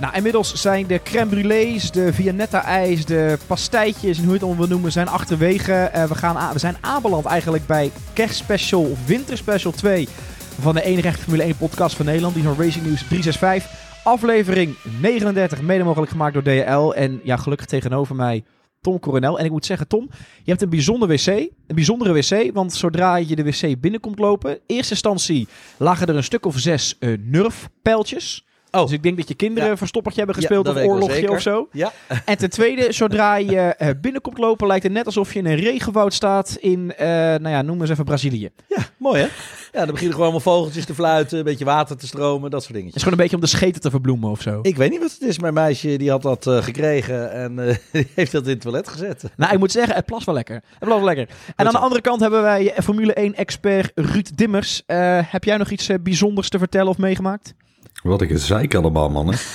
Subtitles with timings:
[0.00, 4.66] Nou, inmiddels zijn de crème brûlées, de Vianetta-ijs, de pastijtjes en hoe je het allemaal
[4.66, 5.72] wil noemen, zijn achterwege.
[5.72, 10.08] Eh, we, gaan we zijn aanbeland eigenlijk bij kerstspecial of winterspecial 2
[10.60, 12.34] van de enige echte Formule 1 podcast van Nederland.
[12.34, 13.70] Die is van Racing News 365.
[14.04, 16.90] Aflevering 39, mede mogelijk gemaakt door DHL.
[16.90, 18.44] En ja, gelukkig tegenover mij
[18.80, 19.38] Tom Coronel.
[19.38, 20.10] En ik moet zeggen, Tom,
[20.42, 21.26] je hebt een bijzonder wc.
[21.26, 24.58] Een bijzondere wc, want zodra je de wc binnenkomt lopen...
[24.66, 25.48] eerste instantie
[25.78, 28.44] lagen er een stuk of zes eh nerfpijltjes.
[28.70, 28.82] Oh.
[28.82, 29.76] Dus ik denk dat je kinderen Ja.
[29.76, 31.68] verstoppertje hebben Ja, gespeeld dat of oorlogje of zo.
[31.72, 31.92] Ja.
[32.24, 35.56] En ten tweede, zodra je eh, binnenkomt lopen, lijkt het net alsof je in een
[35.56, 38.44] regenwoud staat in, eh, nou ja, noem eens even Brazilië.
[38.44, 39.26] Het Ja, mooi hè?
[39.72, 42.72] Ja, dan beginnen gewoon allemaal vogeltjes te fluiten, een beetje water te stromen, dat soort
[42.74, 43.02] is dingetjes.
[43.02, 44.58] gewoon een beetje om de scheten te verbloemen of zo.
[44.62, 45.38] Ik weet niet wat het is.
[45.38, 47.56] Mijn meisje die had dat eh, gekregen en
[47.92, 49.24] die heeft dat in het toilet gezet.
[49.36, 50.54] Nou, ik moet zeggen, het plas wel lekker.
[50.54, 51.28] Het plas wel lekker.
[51.56, 54.82] En aan de andere kant hebben wij Formule 1-expert Ruud Dimmers.
[55.26, 57.54] Heb jij nog iets bijzonders te vertellen of meegemaakt?
[58.02, 59.36] Wat een gezeik allemaal, mannen.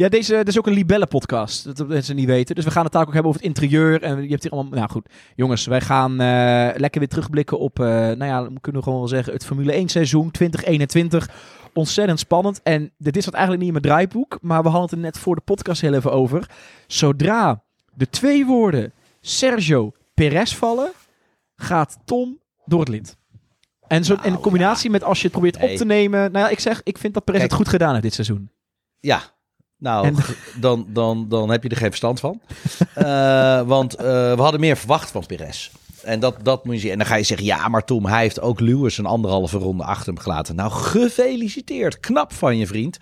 [0.00, 1.76] Ja, deze, dit is ook een Libelle-podcast.
[1.76, 2.54] Dat mensen niet weten.
[2.54, 4.02] Dus we gaan het daar ook hebben over het interieur.
[4.02, 4.78] En je hebt hier allemaal...
[4.78, 5.66] Nou goed, jongens.
[5.66, 7.80] Wij gaan eh, lekker weer terugblikken op...
[7.80, 9.32] eh, nou ja, we kunnen gewoon wel zeggen...
[9.32, 11.30] Het Formule 1-seizoen 2021.
[11.72, 12.62] Ontzettend spannend.
[12.62, 14.38] En dit is wat eigenlijk niet in mijn draaiboek.
[14.42, 16.50] Maar we hadden het net voor de podcast heel even over.
[16.86, 17.62] Zodra
[17.94, 20.90] de twee woorden Sergio Perez vallen...
[21.56, 23.19] gaat Tom door het lint.
[23.90, 26.32] En zo, in Nou, combinatie met als je het probeert op te nemen...
[26.32, 27.50] Nou ja, ik zeg, ik vind dat Perez Kijk.
[27.50, 28.50] het goed gedaan heeft dit seizoen.
[29.00, 29.22] Ja,
[29.78, 30.16] nou, En-
[30.60, 32.40] dan, dan, dan heb je er geen verstand van.
[32.94, 35.70] Eh, want eh, we hadden meer verwacht van Perez.
[36.02, 36.90] En dat, dat moet je zien.
[36.90, 39.84] En dan ga je zeggen, ja, maar Tom, hij heeft ook Lewis een anderhalve ronde
[39.84, 40.54] achter hem gelaten.
[40.54, 42.00] Nou, gefeliciteerd.
[42.00, 42.98] Knap van je vriend.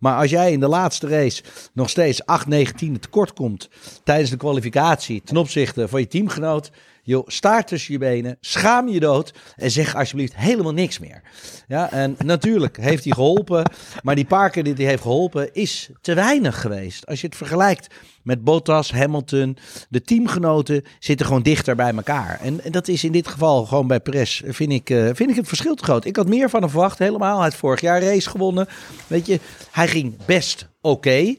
[0.00, 3.68] Maar als jij in de laatste race nog steeds 8, 9 tienden tekort komt
[4.04, 6.70] tijdens de kwalificatie ten opzichte van je teamgenoot.
[7.08, 11.22] Joh, staart tussen je benen, schaam je dood en zeg alsjeblieft helemaal niks meer.
[11.68, 13.70] Ja, en natuurlijk heeft hij geholpen,
[14.02, 17.06] maar die paar keer die hij heeft geholpen is te weinig geweest.
[17.06, 19.56] Als je het vergelijkt met Bottas, Hamilton,
[19.88, 22.40] de teamgenoten zitten gewoon dichter bij elkaar.
[22.40, 25.36] En, en dat is in dit geval gewoon bij Perez, vind ik, eh, vind ik
[25.36, 26.04] het verschil te groot.
[26.04, 27.36] Ik had meer van hem verwacht, helemaal.
[27.36, 28.66] Hij had vorig jaar race gewonnen.
[29.06, 29.40] Weet je,
[29.70, 31.34] hij ging best oké.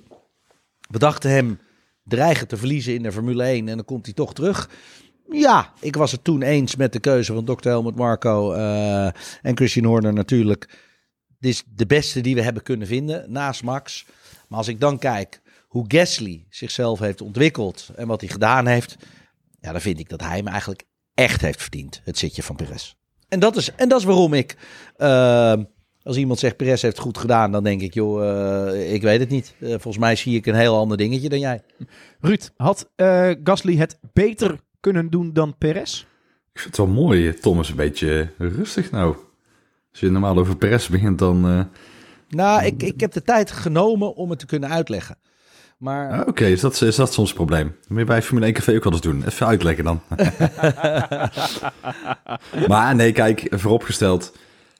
[0.90, 1.60] We dachten hem
[2.04, 4.70] dreigen te verliezen in de Formule 1 en dan komt hij toch terug.
[5.32, 7.68] Ja, ik was het toen eens met de keuze van Dr.
[7.68, 9.06] Helmut Marco eh,
[9.42, 10.78] en Christian Horner natuurlijk.
[11.40, 14.06] Dit is de beste die we hebben kunnen vinden naast Max.
[14.48, 18.96] Maar als ik dan kijk hoe Gasly zichzelf heeft ontwikkeld en wat hij gedaan heeft,
[19.60, 22.96] ja, dan vind ik dat hij hem eigenlijk echt heeft verdiend, het zitje van Perez.
[23.28, 24.58] En dat is, en dat is waarom ik,
[24.96, 25.54] eh,
[26.04, 28.30] als iemand zegt Perez heeft goed gedaan, dan denk ik, joh,
[28.70, 29.54] eh, ik weet het niet.
[29.60, 31.62] Volgens mij zie ik een heel ander dingetje dan jij.
[32.20, 32.90] Ruud, had
[33.44, 36.00] Gasly het beter kunnen doen dan Perez?
[36.54, 37.34] Ik vind het wel mooi.
[37.34, 39.16] Tom is een beetje rustig nou.
[39.92, 41.48] Als je normaal over Perez begint, dan...
[41.50, 41.62] eh,
[42.30, 45.18] Nou, ik, ik heb de tijd genomen om het te kunnen uitleggen.
[45.78, 47.76] Maar ah, Oké, is, dat, is dat soms een probleem?
[47.82, 49.24] Dat moet je bij Formule 1 Café ook wel eens doen.
[49.26, 50.02] Even uitleggen dan.
[52.68, 54.38] maar nee, kijk, vooropgesteld.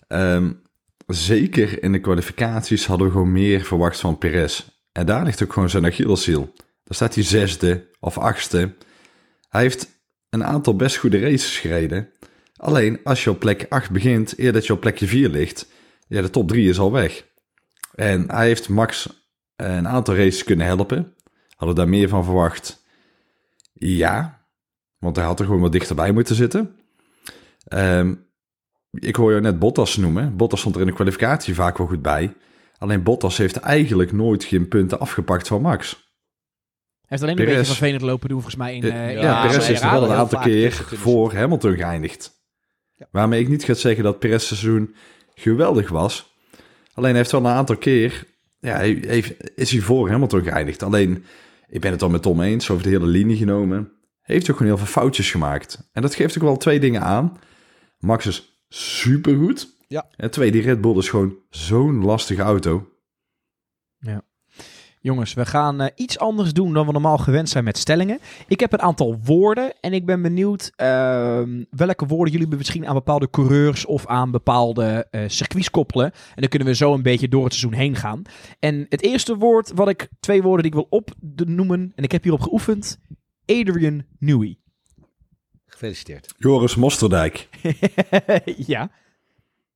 [0.08, 0.52] ehm,
[1.08, 4.68] zeker in de kwalificaties hadden we gewoon meer verwacht van Perez.
[4.92, 6.52] En daar ligt ook gewoon zijn Achilleshiel.
[6.56, 8.74] Daar staat hij zesde of achtste.
[9.50, 10.00] Hij heeft
[10.30, 12.10] een aantal best goede races gereden.
[12.56, 15.68] Alleen als je op plek 8 begint, eer dat je op plekje 4 ligt,
[16.08, 17.26] ja, de top 3 is al weg.
[17.96, 19.10] En hij heeft Max
[19.56, 21.14] een aantal races kunnen helpen.
[21.56, 22.84] Hadden daar meer van verwacht?
[23.74, 24.46] Ja,
[24.98, 26.76] want hij had er gewoon wat dichterbij moeten zitten.
[27.68, 28.16] Ehm,
[28.92, 30.38] ik hoor jou net Bottas noemen.
[30.38, 32.36] Bottas stond er in de kwalificatie vaak wel goed bij.
[32.78, 36.09] Alleen Bottas heeft eigenlijk nooit geen punten afgepakt van Max.
[37.10, 37.58] Heeft alleen een Perez.
[37.58, 38.76] beetje vervelend lopen doen, volgens mij.
[38.76, 42.32] In, Ja, eh, in- ja, Perez is er wel een aantal keer voor Hamilton geëindigd.
[42.96, 43.08] Ja.
[43.12, 44.96] Waarmee ik niet ga zeggen dat Perez seizoen
[45.34, 46.34] geweldig was.
[46.94, 48.24] Alleen hij heeft wel een aantal keer,
[48.60, 50.84] ja, hij heeft, is hij voor Hamilton geëindigd.
[50.84, 51.24] Alleen,
[51.70, 53.92] ik ben het al met Tom eens, over de hele linie genomen.
[54.22, 55.90] Heeft ook gewoon heel veel foutjes gemaakt.
[55.94, 57.38] En dat geeft ook wel twee dingen aan.
[58.00, 59.78] Max is supergoed.
[59.88, 60.06] Ja.
[60.16, 62.88] En twee, die Red Bull is gewoon zo'n lastige auto.
[65.02, 68.20] Jongens, we gaan eh, iets anders doen dan we normaal gewend zijn met stellingen.
[68.48, 72.94] Ik heb een aantal woorden en ik ben benieuwd ehm, welke woorden jullie misschien aan
[72.94, 76.06] bepaalde coureurs of aan bepaalde eh, circuits koppelen.
[76.06, 78.22] En dan kunnen we zo een beetje door het seizoen heen gaan.
[78.60, 82.24] En het eerste woord, wat ik, twee woorden die ik wil opnoemen, en ik heb
[82.24, 83.00] hierop geoefend,
[83.46, 84.58] Adrian Newey.
[85.66, 86.34] gefeliciteerd.
[86.38, 87.50] Joris Mosterdijk.
[88.74, 88.92] ja.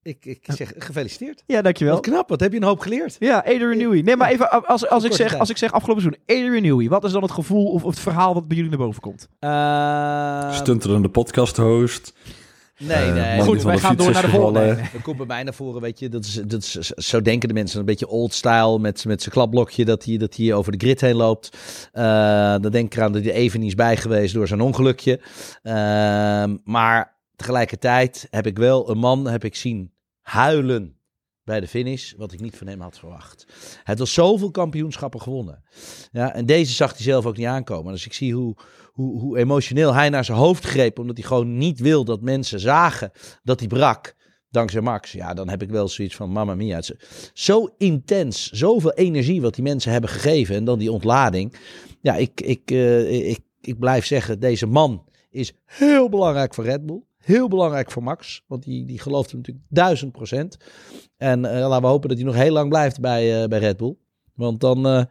[0.03, 1.44] Ik, ik zeg gefeliciteerd.
[1.45, 1.94] ja, dankjewel.
[1.94, 3.15] Wat knap, wat heb je een hoop geleerd.
[3.19, 4.01] Ja, Adrian Newey.
[4.01, 6.89] Nee, maar even als, als, ik zeg, als ik zeg afgelopen seizoen, Adrian Newey.
[6.89, 9.27] Wat is dan het gevoel of, of het verhaal wat bij jullie naar boven komt?
[9.39, 12.13] Uh, Stuntelende podcast host.
[12.77, 13.41] Nee, Eh, nee.
[13.41, 14.75] Goed, wij gaan door naar de volgende.
[14.94, 16.09] Dat komt bij mij naar voren, weet je.
[16.09, 17.79] Dat is, dat is, zo denken de mensen.
[17.79, 21.01] Een beetje old style met, met zijn klapblokje dat hij, dat hij over de grid
[21.01, 21.57] heen loopt.
[21.91, 22.03] Eh,
[22.61, 25.19] dan denk ik eraan dat hij even niet is bij geweest door zijn ongelukje.
[25.63, 29.91] Ehm, maar tegelijkertijd heb ik wel een man heb ik zien
[30.23, 30.97] huilen
[31.43, 33.45] bij de finish, wat ik niet van hem had verwacht.
[33.83, 35.63] Had al zoveel kampioenschappen gewonnen.
[36.11, 37.91] Ja, en deze zag hij zelf ook niet aankomen.
[37.91, 38.55] Dus ik zie hoe,
[38.91, 42.59] hoe, hoe emotioneel hij naar zijn hoofd greep, omdat hij gewoon niet wil dat mensen
[42.59, 43.11] zagen
[43.43, 44.15] dat hij brak.
[44.49, 45.11] Dankzij Max.
[45.11, 46.75] Ja, dan heb ik wel zoiets van, mamma mia.
[46.75, 50.55] Het zo intens, zoveel energie wat die mensen hebben gegeven.
[50.55, 51.55] En dan die ontlading.
[52.01, 56.85] Ja, ik, ik, eh, ik, ik blijf zeggen, deze man is heel belangrijk voor Red
[56.85, 57.03] Bull.
[57.23, 60.57] Heel belangrijk voor Max, want die, die gelooft hem natuurlijk duizend procent.
[61.17, 63.77] En eh, laten we hopen dat hij nog heel lang blijft bij, eh, bij Red
[63.77, 63.95] Bull.
[64.33, 65.03] Want dan, eh,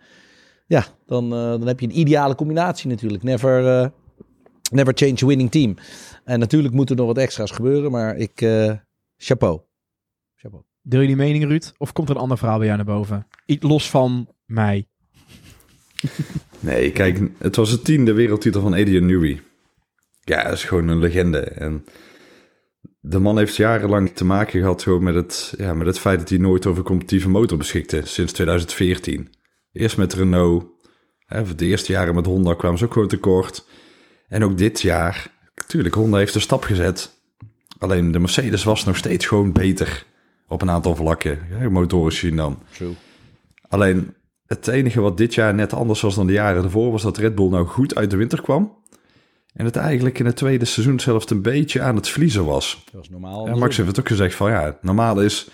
[0.73, 3.23] ja, dan, eh, dan heb je een ideale combinatie natuurlijk.
[3.23, 3.89] Never, eh,
[4.71, 5.75] never change a winning team.
[6.25, 8.73] En natuurlijk moet er nog wat extra's gebeuren, maar ik, eh,
[9.17, 9.61] chapeau.
[10.35, 10.65] Chapeau.
[10.83, 11.73] Deel je die mening, Ruud?
[11.79, 13.27] Of komt er een ander verhaal bij jou naar boven?
[13.47, 14.87] Iets los van mij.
[16.61, 19.41] Nee, kijk, het was de tiende wereldtitel van Adrian Newey.
[20.25, 21.41] Ja, dat is gewoon een legende.
[21.41, 21.85] En
[23.01, 26.29] de man heeft jarenlang te maken gehad gewoon met, het, ja, met het feit dat
[26.29, 29.35] hij nooit over een competitieve motor beschikte, sinds 2014.
[29.73, 30.65] Eerst met Renault,
[31.27, 33.67] hè, de eerste jaren met Honda kwamen ze ook gewoon tekort.
[34.29, 37.21] En ook dit jaar, natuurlijk, Honda heeft een stap gezet.
[37.79, 40.07] Alleen de Mercedes was nog steeds gewoon beter
[40.49, 41.39] op een aantal vlakken.
[41.61, 42.63] Ja, motoren zien dan.
[42.71, 42.95] True.
[43.69, 44.15] Alleen
[44.47, 47.35] het enige wat dit jaar net anders was dan de jaren ervoor, was dat Red
[47.35, 48.82] Bull nou goed uit de winter kwam.
[49.53, 52.83] En het eigenlijk in het tweede seizoen zelfs een beetje aan het verliezen was.
[52.85, 53.47] Dat was normaal.
[53.47, 55.49] En Max heeft het ook gezegd van ja, normaal is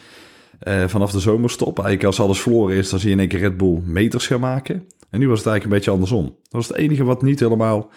[0.58, 3.40] eh, vanaf de zomerstop, eigenlijk als alles verloren is, dan zie je in één keer
[3.40, 4.86] Red Bull meters gaan maken.
[5.10, 6.24] En nu was het eigenlijk een beetje andersom.
[6.24, 7.90] Dat was het enige wat niet helemaal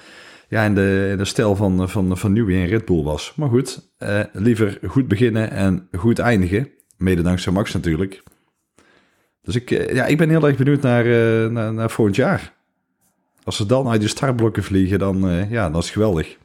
[0.51, 3.33] ja, in, de, in de stijl van, van, van Newey en Red Bull was.
[3.36, 6.69] Maar goed, eh, liever goed beginnen en goed eindigen.
[6.97, 8.24] Mede dankzij Max natuurlijk.
[9.42, 12.54] Dus ik, eh, ja, ik ben heel erg benieuwd naar, eh, naar, naar volgend jaar.
[13.43, 16.38] Als ze dan uit de startblokken vliegen, dan, eh, ja, dat is geweldig.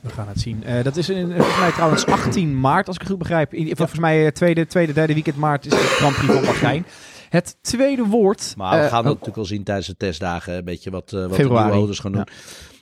[0.00, 0.64] We gaan het zien.
[0.64, 3.54] Eh, dat is in, volgens mij trouwens 18 maart, als ik het goed begrijp.
[3.54, 6.86] In, Volgens mij eh, tweede, tweede, derde weekend maart is de Grand Prix van Bahrein.
[7.28, 8.54] Het tweede woord...
[8.56, 10.54] Maar we eh, gaan oh, dat natuurlijk wel zien tijdens de testdagen.
[10.54, 12.26] Een beetje wat, eh wat de nieuwe auto's gaan doen.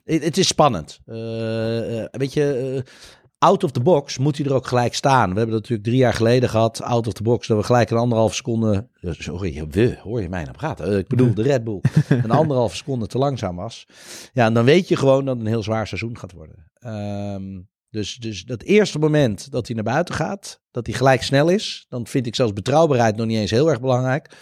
[0.05, 1.01] Het, het is spannend.
[1.07, 2.93] Eh, eh, weet je, eh,
[3.41, 5.31] out of the box moet hij er ook gelijk staan.
[5.31, 6.83] We hebben dat natuurlijk drie jaar geleden gehad.
[6.83, 8.89] Out of the box, dat we gelijk een anderhalf seconde...
[9.01, 10.87] eh, Sorry, we, hoor je mij nou praten?
[10.87, 11.81] Eh, ik bedoel, de Red Bull.
[12.09, 13.87] een anderhalf seconde te langzaam was.
[14.33, 16.71] Ja, en dan weet je gewoon dat het een heel zwaar seizoen gaat worden.
[16.75, 17.61] Ehm,
[17.91, 21.87] dus, dus dat eerste moment dat hij naar buiten gaat, dat hij gelijk snel is,
[21.89, 24.37] dan vind ik zelfs betrouwbaarheid nog niet eens heel erg belangrijk.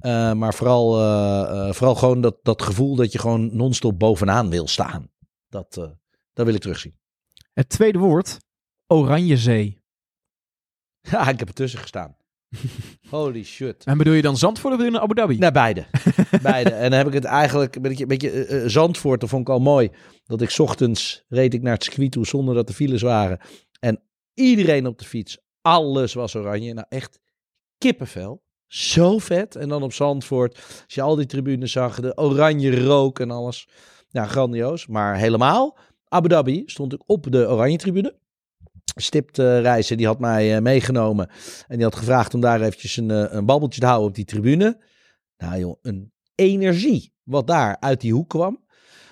[0.00, 4.50] Uh, maar vooral, uh, uh, vooral gewoon dat, dat gevoel dat je gewoon non-stop bovenaan
[4.50, 5.10] wil staan.
[5.48, 5.74] Dat,
[6.32, 6.97] dat wil ik terugzien.
[7.58, 8.38] Het tweede woord,
[8.86, 9.82] Oranjezee.
[11.00, 12.16] Ja, ik heb ertussen gestaan.
[13.10, 13.84] Holy shit.
[13.84, 15.38] En bedoel je dan Zandvoort of bedoel je Abu Dhabi?
[15.38, 15.86] Nee, beide.
[16.42, 16.70] beide.
[16.70, 19.54] En dan heb ik het eigenlijk een beetje, een beetje uh, Zandvoort, dat vond ik
[19.54, 19.90] al mooi.
[20.24, 23.40] Dat ik 's ochtends reed ik naar het circuit toe zonder dat er files waren.
[23.80, 24.02] En
[24.34, 26.74] iedereen op de fiets, alles was oranje.
[26.74, 27.20] Nou, echt
[27.78, 28.42] kippenvel.
[28.66, 29.56] Zo vet.
[29.56, 33.68] En dan op Zandvoort, als je al die tribunes zag, de oranje rook en alles.
[34.10, 34.86] Ja, grandioos.
[34.86, 35.78] Maar helemaal,
[36.08, 38.16] Abu Dhabi stond ik op de oranje tribune.
[38.94, 41.28] Stipt reizen, die had mij uh, meegenomen.
[41.66, 44.24] En die had gevraagd om daar eventjes een, uh, een babbeltje te houden op die
[44.24, 44.82] tribune.
[45.36, 48.66] Nou joh, een energie wat daar uit die hoek kwam.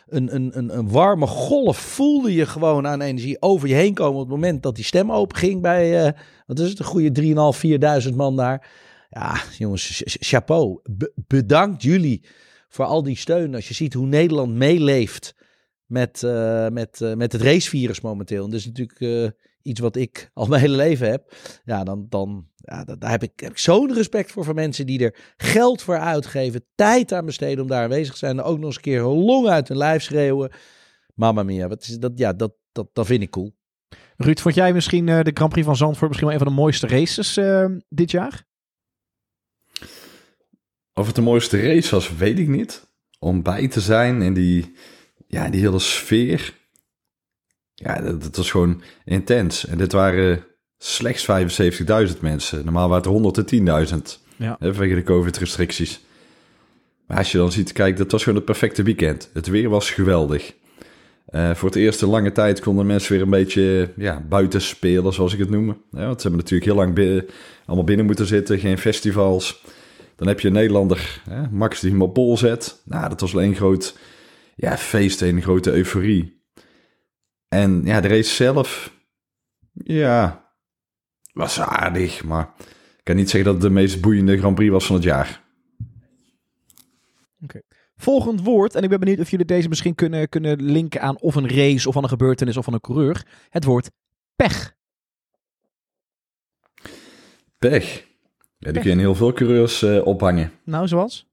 [0.06, 4.14] Een, een, een, een warme golf voelde je gewoon aan energie over je heen komen
[4.14, 6.12] op het moment dat die stem open ging bij, uh,
[6.46, 7.22] wat is het, een goede
[8.02, 8.68] 3.500, 4.000 man daar.
[9.10, 10.80] Ja, jongens, chapeau.
[10.90, 12.26] Be bedankt jullie
[12.68, 13.54] voor al die steun.
[13.54, 15.34] Als je ziet hoe Nederland meeleeft
[15.86, 18.44] met, uh, met, uh, met het racevirus momenteel.
[18.44, 19.28] En dat is natuurlijk uh,
[19.62, 21.34] iets wat ik al mijn hele leven heb.
[21.64, 25.04] Ja, dan, dan ja, daar heb ik, heb ik zo'n respect voor van mensen die
[25.04, 28.38] er geld voor uitgeven, tijd aan besteden om daar aanwezig te zijn.
[28.38, 30.50] En ook nog eens een keer een long uit hun lijf schreeuwen.
[31.14, 33.54] Mamma mia, wat is dat, ja, dat, dat, dat vind ik cool.
[34.16, 36.60] Ruud, vond jij misschien uh, de Grand Prix van Zandvoort misschien wel een van de
[36.60, 38.44] mooiste races uh, dit jaar?
[40.94, 42.90] Of het de mooiste race was, weet ik niet.
[43.18, 44.76] Om bij te zijn in die,
[45.26, 46.54] ja, die hele sfeer.
[47.74, 49.66] Ja, dat, dat was gewoon intens.
[49.66, 50.44] En dit waren
[50.78, 51.26] slechts
[52.12, 52.64] 75.000 mensen.
[52.64, 54.22] Normaal waren het 110.000.
[54.36, 54.56] Ja.
[54.60, 56.00] Vanwege de COVID-restricties.
[57.06, 59.30] Maar als je dan ziet, kijk, dat was gewoon het perfecte weekend.
[59.32, 60.54] Het weer was geweldig.
[61.30, 65.12] Uh, voor het eerst in lange tijd konden mensen weer een beetje ja, buiten spelen,
[65.12, 65.66] zoals ik het noem.
[65.66, 67.26] Ja, want ze hebben natuurlijk heel lang binnen,
[67.66, 69.62] allemaal binnen moeten zitten, geen festivals.
[70.16, 72.80] Dan heb je een Nederlander, hè, Max, die hem op bol zet.
[72.84, 73.96] Nou, dat was wel een groot
[74.56, 76.44] ja, feest, een grote euforie.
[77.48, 78.94] En ja, de race zelf,
[79.72, 80.50] Ja,
[81.32, 82.54] was aardig, maar
[82.96, 85.44] ik kan niet zeggen dat het de meest boeiende Grand Prix was van het jaar.
[87.96, 91.34] Volgend woord, en ik ben benieuwd of jullie deze misschien kunnen, kunnen linken aan of
[91.34, 93.26] een race of aan een gebeurtenis of aan een coureur.
[93.50, 93.90] Het woord
[94.36, 94.76] pech.
[97.58, 98.06] Pech.
[98.58, 100.52] Ja, die kun je in heel veel coureurs eh, ophangen.
[100.64, 101.25] Nou, zoals?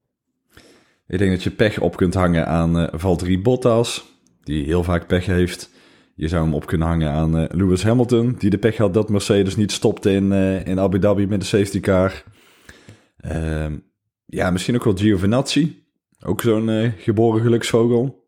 [1.07, 4.05] Ik denk dat je pech op kunt hangen aan eh Valtteri Bottas,
[4.41, 5.71] die heel vaak pech heeft.
[6.15, 9.09] Je zou hem op kunnen hangen aan eh, Lewis Hamilton, die de pech had dat
[9.09, 12.23] Mercedes niet stopte in, eh, in Abu Dhabi met de safety car.
[13.17, 13.79] Ehm,
[14.25, 15.81] ja, misschien ook wel Giovinazzi.
[16.25, 18.23] Ook zo'n geboren geluksvogel.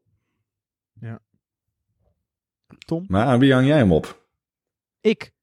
[2.86, 3.05] Tom?
[3.08, 4.27] Maar aan wie hang jij hem op?
[5.01, 5.34] Ik.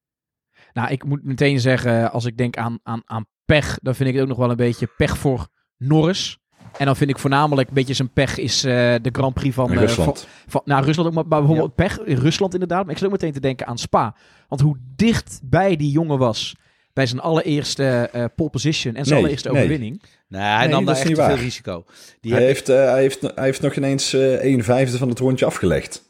[0.72, 4.14] Nou, ik moet meteen zeggen, als ik denk aan, aan, aan pech, dan vind ik
[4.14, 6.38] het ook nog wel een beetje pech voor Norris.
[6.78, 9.70] En dan vind ik voornamelijk een beetje zijn pech is eh, de Grand Prix van,
[9.72, 10.18] eh, Rusland.
[10.20, 12.82] van, van- nou, Rusland ook, maar, maar bijvoorbeeld pech in Rusland inderdaad.
[12.82, 14.14] Maar ik zit ook meteen te denken aan Spa.
[14.48, 16.56] Want hoe dichtbij die jongen was
[16.92, 19.58] bij zijn allereerste eh pole position en zijn Nee, allereerste nee.
[19.62, 20.02] overwinning.
[20.28, 21.38] Nee, hij Nee, nam daar echt te veel waar.
[21.38, 21.84] risico.
[22.20, 25.18] Die Hij heeft, eh, hij, heeft, hij heeft nog ineens eh een vijfde van het
[25.18, 26.02] rondje afgelegd.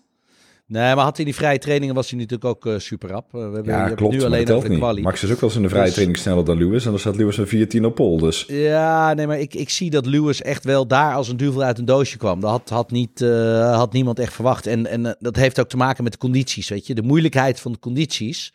[0.66, 3.34] Nee, maar had hij die vrije trainingen was hij natuurlijk ook eh, super rap.
[3.34, 5.00] Eh, we hebben, Ja, klopt, nu maar alleen over de.
[5.02, 6.84] Max is ook wel eens in de vrije Dus- training sneller dan Lewis.
[6.84, 8.44] En dan staat Lewis een 14 op pole, dus...
[8.48, 11.78] Ja, nee, maar ik, ik zie dat Lewis echt wel daar als een duvel uit
[11.78, 12.40] een doosje kwam.
[12.40, 14.66] Dat had, had, niet, eh, had niemand echt verwacht.
[14.66, 16.94] En, en dat heeft ook te maken met de condities, weet je.
[16.94, 18.54] De moeilijkheid van de condities.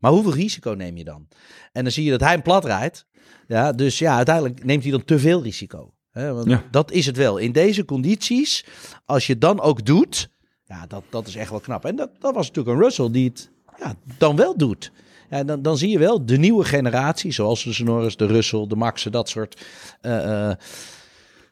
[0.00, 1.28] Maar hoeveel risico neem je dan?
[1.72, 3.06] En dan zie je dat hij hem plat rijdt.
[3.46, 5.92] Ja, dus ja, uiteindelijk neemt hij dan te veel risico.
[6.10, 6.64] Hè, want Ja.
[6.70, 7.36] Dat is het wel.
[7.36, 8.64] In deze condities,
[9.04, 10.28] als je dan ook doet,
[10.68, 11.84] ja, dat, dat is echt wel knap.
[11.84, 14.92] En dat, dat was natuurlijk een Russell die het ja, dan wel doet.
[15.30, 18.76] Ja, dan, dan zie je wel de nieuwe generatie, zoals de Norris, de Russell, de
[18.76, 19.66] Maxen, dat soort
[20.00, 20.56] eh, eh,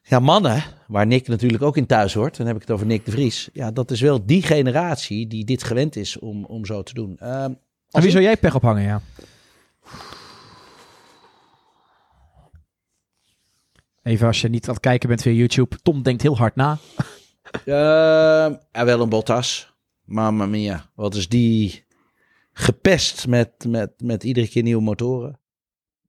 [0.03, 2.37] ja, mannen, waar Nick natuurlijk ook in thuis hoort.
[2.37, 3.49] Dan heb ik het over Nick de Vries.
[3.53, 7.17] Ja, dat is wel die generatie die dit gewend is om, om zo te doen.
[7.19, 7.57] Ehm, En
[7.91, 9.01] wie ik- zou jij pech ophangen, ja?
[14.03, 15.77] Even als je niet aan het kijken bent via YouTube.
[15.83, 16.79] Tom denkt heel hard na.
[17.65, 19.75] Ehm, ja, wel een Bottas.
[20.05, 21.85] Mamma mia, wat is die
[22.53, 25.41] gepest met, met, met iedere keer nieuwe motoren.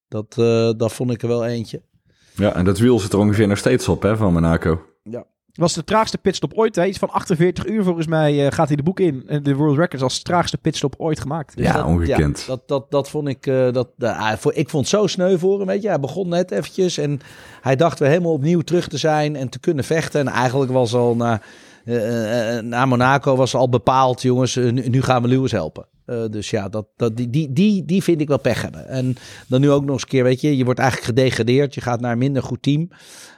[0.08, 1.82] Dat, eh, dat vond ik er wel eentje.
[2.36, 4.86] Ja, en dat wiel zit er ongeveer nog steeds op, hè, van Monaco.
[5.58, 6.76] Was de traagste pitstop ooit.
[6.76, 6.86] Hè?
[6.86, 9.24] Iets van 48 uur volgens mij eh, gaat hij de boek in.
[9.28, 11.56] En de World Records als traagste pitstop ooit gemaakt.
[11.58, 12.44] Dus Ja, dat, ongekend.
[12.48, 13.90] dat, dat, dat vond ik, eh, dat,
[14.38, 15.88] voor, ik vond het zo sneu voor hem, weet je.
[15.88, 17.20] Hij begon net eventjes en
[17.62, 20.20] hij dacht weer helemaal opnieuw terug te zijn en te kunnen vechten.
[20.20, 21.42] En eigenlijk was al na,
[21.86, 25.88] eh, eh, na Monaco was al bepaald, jongens, eh, nu, gaan we Lewis helpen.
[26.08, 28.88] Eh, dus ja, dat, dat, die, die, die, die vind ik wel pech hebben.
[28.88, 29.16] En
[29.48, 31.74] dan nu ook nog eens een keer, weet je, je wordt eigenlijk gedegradeerd.
[31.74, 32.90] Je gaat naar een minder goed team.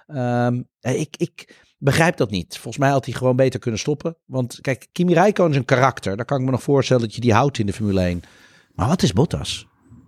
[0.07, 2.53] Ehm, eh, ik, ik begrijp dat niet.
[2.53, 4.17] Volgens mij had hij gewoon beter kunnen stoppen.
[4.25, 6.15] Want kijk, Kimi Räikkönen is een karakter.
[6.15, 8.21] Daar kan ik me nog voorstellen dat je die houdt in de Formule 1.
[8.73, 9.67] Maar wat is Bottas?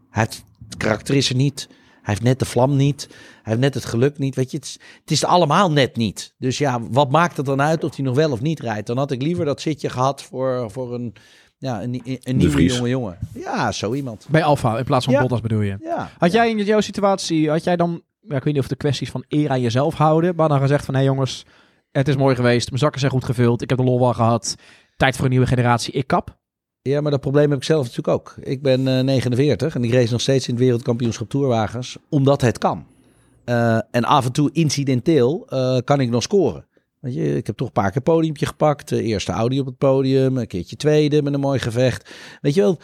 [0.10, 1.68] Hij heeft, het karakter is er niet.
[1.70, 3.08] Hij heeft net de vlam niet.
[3.10, 4.36] Hij heeft net het geluk niet.
[4.36, 6.34] Weet je, het is, het is allemaal net niet.
[6.38, 8.88] Dus ja, wat maakt het dan uit of hij nog wel of niet rijdt?
[8.88, 11.14] Dan had ik liever dat zitje gehad voor, voor een,
[11.58, 13.18] ja, een, een, nieuwe jonge jongen.
[13.34, 14.26] Ja, zo iemand.
[14.30, 15.22] Bij Alfa in plaats van Ja.
[15.22, 15.78] Bottas bedoel je.
[15.82, 16.12] Ja.
[16.18, 19.12] Had jij in jouw situatie, had jij dan, ja, ik weet niet of de kwesties
[19.12, 21.46] van eer aan jezelf houden, maar dan gezegd van, hé jongens,
[21.92, 24.56] het is mooi geweest, mijn zakken zijn goed gevuld, ik heb de lol gehad,
[24.98, 26.40] tijd voor een nieuwe generatie, ik kap.
[26.82, 28.36] Ja, maar dat probleem heb ik zelf natuurlijk ook.
[28.40, 32.58] Ik ben eh, 49 en ik race nog steeds in het wereldkampioenschap toerwagens, omdat het
[32.58, 32.86] kan.
[33.46, 36.66] Eh, en af en toe incidenteel eh, kan ik nog scoren.
[37.00, 38.90] Weet je, ik heb toch een paar keer podiumpje gepakt.
[38.90, 42.12] De eerste Audi op het podium, een keertje tweede met een mooi gevecht.
[42.42, 42.80] Weet je wel.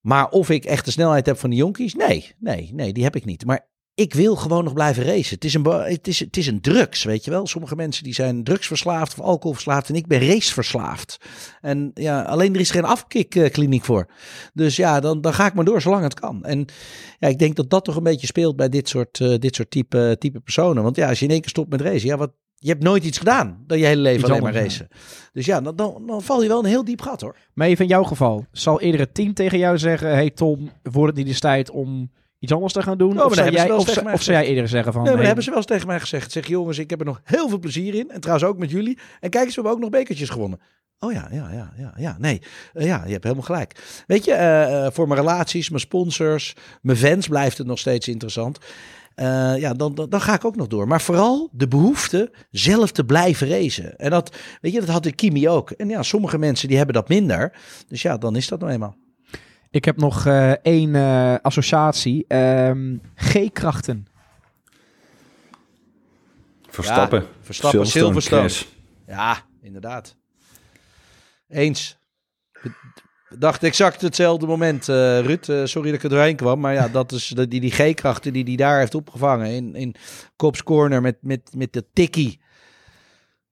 [0.00, 1.94] Maar of ik echt de snelheid heb van de jonkies?
[1.94, 3.44] Nee, nee, nee, die heb ik niet.
[3.44, 3.69] Maar
[4.00, 5.34] ik wil gewoon nog blijven racen.
[5.34, 7.46] Het is een, het is, het is een drugs, weet je wel.
[7.46, 11.18] Sommige mensen die zijn drugsverslaafd of alcoholverslaafd en ik ben raceverslaafd.
[11.60, 14.06] En ja, alleen er is geen afkikkliniek voor.
[14.54, 16.44] Dus ja, dan, dan ga ik maar door zolang het kan.
[16.44, 16.66] En
[17.18, 19.70] ja, ik denk dat dat toch een beetje speelt bij dit soort, eh, dit soort
[19.70, 20.82] type, type personen.
[20.82, 23.04] Want ja, als je in één keer stopt met racen, ja, wat, je hebt nooit
[23.04, 24.88] iets gedaan dan je hele leven Iets alleen maar racen.
[25.32, 27.36] Dus ja, dan, dan, dan val je wel een heel diep gat hoor.
[27.54, 31.08] Maar even in jouw geval, zal eerder het team tegen jou zeggen, hey Tom, wordt
[31.08, 33.14] het niet eens tijd om iets anders te gaan doen?
[33.14, 35.24] maar of zou jij, of, zou- mij of zou jij eerder zeggen van, Nee, maar
[35.24, 36.32] hebben ze wel eens tegen mij gezegd.
[36.32, 38.10] Zeg jongens, ik heb er nog heel veel plezier in.
[38.10, 38.98] En trouwens ook met jullie.
[39.20, 40.60] En kijk eens, we hebben ook nog bekertjes gewonnen.
[40.98, 42.16] Oh ja, ja, ja, ja, ja.
[42.18, 42.42] Nee,
[42.72, 44.02] Eh, ja, je hebt helemaal gelijk.
[44.06, 48.08] Weet je, eh, eh, voor mijn relaties, mijn sponsors, mijn fans blijft het nog steeds
[48.08, 48.58] interessant.
[49.56, 50.86] Ja, dan, dan, dan ga ik ook nog door.
[50.88, 53.96] Maar vooral de behoefte zelf te blijven racen.
[53.98, 55.70] En dat, weet je, dat had de Kimi ook.
[55.70, 57.52] En ja, sommige mensen die hebben dat minder.
[57.88, 58.96] Dus ja, dan is dat nou eenmaal.
[59.70, 64.06] Ik heb nog eh, één eh, associatie, ehm, G-krachten.
[66.68, 67.20] Verstappen.
[67.20, 68.50] Ja, Verstappen, Silverstone.
[69.06, 70.16] Ja, inderdaad.
[71.48, 71.98] Eens.
[73.38, 75.48] Dacht exact hetzelfde moment, eh Ruud.
[75.48, 76.60] Eh, sorry dat ik er doorheen kwam.
[76.60, 79.50] Maar ja, dat is de, die, die G-krachten die hij daar heeft opgevangen.
[79.50, 79.94] In, in
[80.36, 82.40] Kops Corner met, met, met de tikkie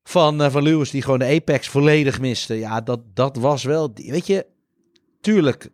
[0.03, 0.91] van, eh, van Lewis.
[0.91, 2.55] Die gewoon de apex volledig miste.
[2.55, 3.91] Ja, dat, dat was wel...
[3.95, 4.47] Weet je,
[5.21, 5.71] tuurlijk.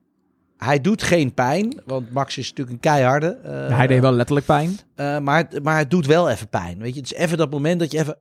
[0.64, 1.82] Hij doet geen pijn.
[1.86, 3.26] Want Max is natuurlijk een keiharde.
[3.42, 4.78] eh, hij deed wel letterlijk pijn.
[4.94, 6.78] eh, maar, maar het doet wel even pijn.
[6.78, 8.18] Weet je, het is even dat moment dat je even.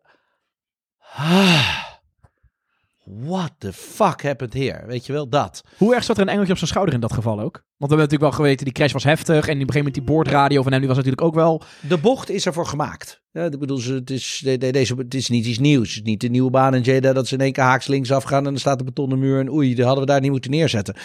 [1.16, 1.84] Ah,
[3.04, 4.86] what the fuck happened here?
[4.86, 5.64] Weet je wel, dat.
[5.78, 7.64] Hoe erg zat er een engeltje op zijn schouder in dat geval ook?
[7.78, 9.28] Want we hebben natuurlijk wel geweten, die crash was heftig.
[9.36, 11.62] En op een gegeven moment die boordradio van hem, die was natuurlijk ook wel...
[11.80, 13.22] De bocht is ervoor gemaakt.
[13.32, 15.88] Ja, ik bedoel, het is, de- de- deze, het is niet iets nieuws.
[15.88, 18.12] Het is niet de nieuwe baan in Jeddah dat ze in één keer haaks links
[18.12, 20.52] afgaan en dan staat de betonnen muur en oei, die hadden we daar niet moeten
[20.52, 20.96] neerzetten.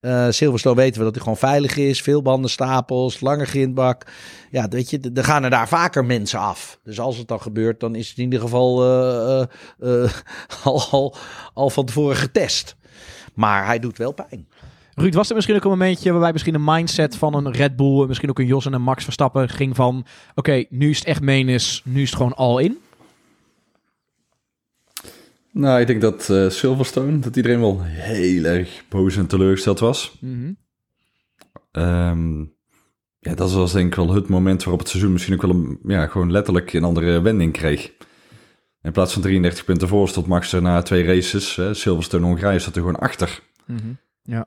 [0.00, 2.02] Eh Silverstone weten we dat hij gewoon veilig is.
[2.02, 4.06] Veel bandenstapels, lange grindbak.
[4.50, 6.80] Ja, weet je, er gaan er daar vaker mensen af.
[6.84, 9.40] Dus als het dan gebeurt, dan is het in ieder geval eh,
[9.78, 10.10] eh,
[10.64, 11.14] al, al,
[11.54, 12.76] al van tevoren getest.
[13.34, 14.48] Maar hij doet wel pijn.
[14.94, 18.06] Ruud, was er misschien ook een momentje waarbij misschien een mindset van een Red Bull,
[18.06, 21.20] misschien ook een Jos en een Max Verstappen ging van, oké, nu is het echt
[21.20, 22.78] menens, nu is het gewoon al in?
[25.52, 30.18] Nou, ik denk dat eh, Silverstone, dat iedereen wel heel erg boos en teleurgesteld was.
[31.72, 32.40] Ehm,
[33.18, 35.78] ja, dat was denk ik wel het moment waarop het seizoen misschien ook wel een,
[35.86, 37.92] ja, gewoon letterlijk een andere wending kreeg.
[38.82, 42.58] In plaats van 33 punten voor stond Max er na twee races, hè, Silverstone Hongarije,
[42.58, 43.40] zat er gewoon achter.
[44.22, 44.46] Ja.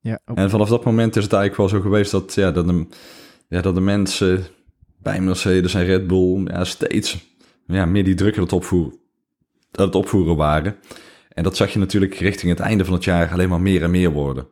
[0.00, 0.20] Ja.
[0.34, 2.86] En vanaf dat moment is het eigenlijk wel zo geweest dat, ja, dat, de,
[3.48, 4.44] ja, dat de mensen
[5.02, 7.34] bij Mercedes en Red Bull ja, steeds
[7.66, 8.92] ja, meer die druk aan het, opvoeren,
[9.72, 10.76] aan het opvoeren waren.
[11.28, 13.90] En dat zag je natuurlijk richting het einde van het jaar alleen maar meer en
[13.90, 14.46] meer worden.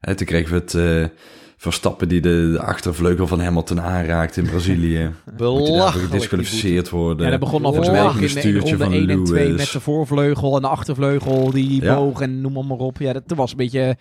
[0.00, 1.18] Hè, toen kregen we het eh,
[1.56, 5.10] Verstappen die de, de achtervleugel van Hamilton aanraakt in Brazilië.
[5.36, 6.06] Belachelijk.
[6.10, 7.24] gedisqualificeerd worden.
[7.24, 9.56] Ja, dat begon al Oh, in stuurtje van 1 en 2 Lewis.
[9.60, 11.94] met de voorvleugel en de achtervleugel, die Ja.
[11.94, 12.98] boog en noem maar, maar op.
[12.98, 13.96] Ja, dat was een beetje,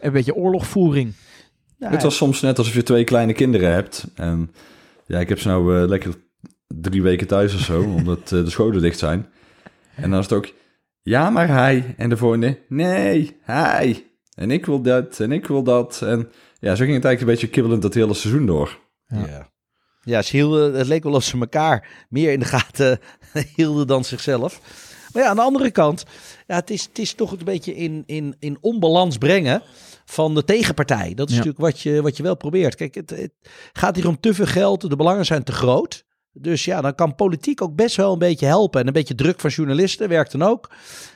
[0.00, 1.12] een beetje oorlogvoering.
[1.78, 4.06] Ja, Het was soms net alsof je twee kleine kinderen hebt.
[4.14, 4.50] En
[5.06, 6.14] ja, ik heb ze nou eh, lekker
[6.66, 9.26] drie weken thuis of zo, omdat eh, de scholen dicht zijn.
[9.94, 10.52] En dan is het ook,
[11.02, 11.94] ja, maar hij.
[11.96, 14.06] En de volgende, nee, hij.
[14.34, 16.02] En ik wil dat, en ik wil dat.
[16.02, 18.78] En ja, zo ging het eigenlijk een beetje kibbelend dat hele seizoen door.
[19.06, 19.50] Ja.
[20.02, 22.98] Ja, ze hielden, het leek wel of ze elkaar meer in de gaten
[23.56, 24.60] hielden dan zichzelf.
[25.12, 26.04] Maar ja, aan de andere kant,
[26.46, 29.62] ja, het, is, het is toch een beetje in, in, in onbalans brengen
[30.06, 31.14] van de tegenpartij.
[31.14, 31.38] Dat is Ja.
[31.44, 32.74] natuurlijk wat je, wat je wel probeert.
[32.74, 33.32] Kijk, het, het
[33.72, 36.04] gaat hier om te veel geld, de belangen zijn te groot.
[36.32, 38.80] Dus ja, dan kan politiek ook best wel een beetje helpen.
[38.80, 40.70] En een beetje druk van journalisten werkt dan ook.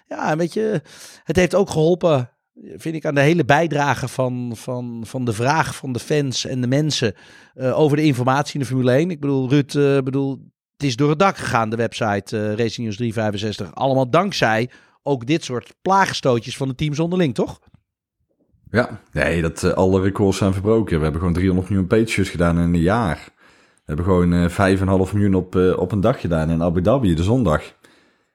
[0.09, 0.83] Ja, een beetje,
[1.25, 2.31] het heeft ook geholpen,
[2.77, 6.61] vind ik, aan de hele bijdrage van, van, van de vraag van de fans en
[6.61, 7.15] de mensen
[7.55, 9.11] eh, over de informatie in de Formule 1.
[9.11, 10.31] Ik bedoel, Ruud, eh, bedoel,
[10.73, 13.75] het is door het dak gegaan, de website eh, Racing News 365.
[13.75, 14.71] Allemaal dankzij
[15.03, 17.61] ook dit soort plaagstootjes van de teams onderling, toch?
[18.71, 20.97] Ja, nee, dat eh, alle records zijn verbroken.
[20.97, 23.29] We hebben gewoon 300 miljoen pages gedaan in een jaar.
[23.75, 24.49] We hebben gewoon eh
[25.09, 27.63] 5,5 miljoen op, eh, op een dag gedaan in Abu Dhabi, de zondag.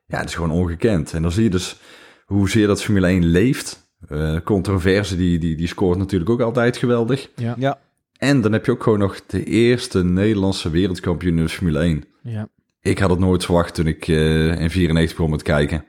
[0.06, 1.13] Ja, dat is gewoon ongekend.
[1.13, 1.80] En dan zie je dus
[2.26, 3.84] hoezeer dat Formule 1 leeft.
[4.08, 7.30] Eh controverse, die, die, die scoort natuurlijk ook altijd geweldig.
[7.36, 7.56] Ja.
[7.58, 7.80] Ja.
[8.17, 12.04] En dan heb je ook gewoon nog de eerste Nederlandse wereldkampioen in de Formule 1.
[12.21, 12.48] Ja.
[12.82, 15.86] Ik had het nooit verwacht toen ik eh, in 94 begon met kijken.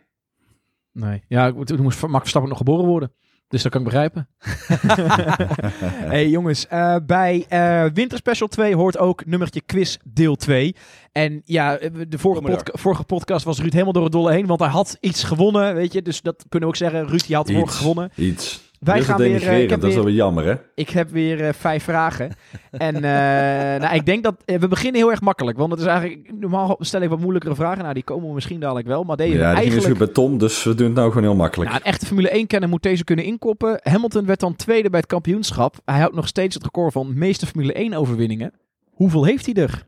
[0.92, 1.22] Nee.
[1.28, 3.12] Ja, toen moest Max Verstappen nog geboren worden.
[3.48, 4.28] Dus dat kan ik begrijpen.
[6.12, 10.76] hey jongens, eh, bij eh Winterspecial 2 hoort ook nummertje quiz deel 2.
[11.12, 11.76] En ja,
[12.08, 14.46] de vorige, podca- vorige podcast was Ruud helemaal door het dolle heen.
[14.46, 16.02] Want hij had iets gewonnen, weet je.
[16.02, 17.08] Dus dat kunnen we ook zeggen.
[17.08, 18.10] Ruud, die had vorige Iets, gewonnen.
[18.16, 18.65] iets.
[18.86, 20.54] Wij gaan weer, eh, ik heb dat is weer- wel jammer, hè?
[20.74, 22.30] Ik heb weer eh, vijf vragen.
[22.70, 25.58] En eh, nou, ik denk dat we beginnen heel erg makkelijk.
[25.58, 27.82] Want het is eigenlijk, normaal stel ik wat moeilijkere vragen.
[27.82, 29.04] Nou, die komen we misschien dadelijk wel.
[29.04, 29.86] Maar deze Ja, die eigenlijk...
[29.86, 31.70] goed bij Tom, dus we doen het nou gewoon heel makkelijk.
[31.70, 33.80] Nou, een echte Formule 1-kenner moet deze kunnen inkoppen.
[33.82, 35.76] Hamilton werd dan tweede bij het kampioenschap.
[35.84, 38.52] Hij houdt nog steeds het record van meeste Formule 1-overwinningen.
[38.90, 39.86] Hoeveel heeft hij er?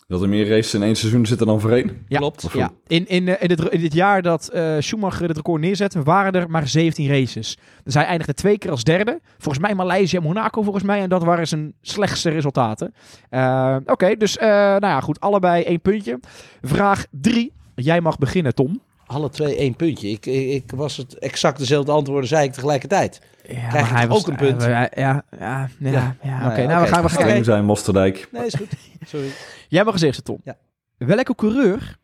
[0.07, 2.05] Dat er meer races in één seizoen zitten dan voor één.
[2.07, 2.47] Ja, Klopt.
[2.53, 6.03] Ja, in, in, eh, in, dit, in dit jaar dat eh, Schumacher het record neerzette,
[6.03, 7.57] waren er maar 17 races.
[7.83, 9.19] Dus hij eindigde twee keer als derde.
[9.37, 11.01] Volgens mij Maleisië en Monaco, volgens mij.
[11.01, 12.93] En dat waren zijn slechtste resultaten.
[13.29, 15.19] Eh, Oké, dus eh, nou ja, goed.
[15.19, 16.19] Allebei één puntje.
[16.61, 17.53] Vraag drie.
[17.75, 18.81] Jij mag beginnen, Tom.
[19.05, 20.09] Alle twee één puntje.
[20.09, 24.11] Ik, ik, ik was het exact dezelfde antwoorden, zei ik tegelijkertijd ja, krijg hij heeft
[24.11, 24.63] ook een punt.
[24.63, 26.65] ja, ja, ja, ja, nou oké.
[26.65, 27.43] Nou, we gaan we gaan kijken.
[27.43, 28.27] zijn, Mosterdijk.
[28.31, 28.73] Nee, is goed.
[29.05, 29.27] Sorry.
[29.67, 30.41] Jij mag eens eerst, Tom.
[30.43, 30.57] Ja.
[30.97, 31.97] Welke coureur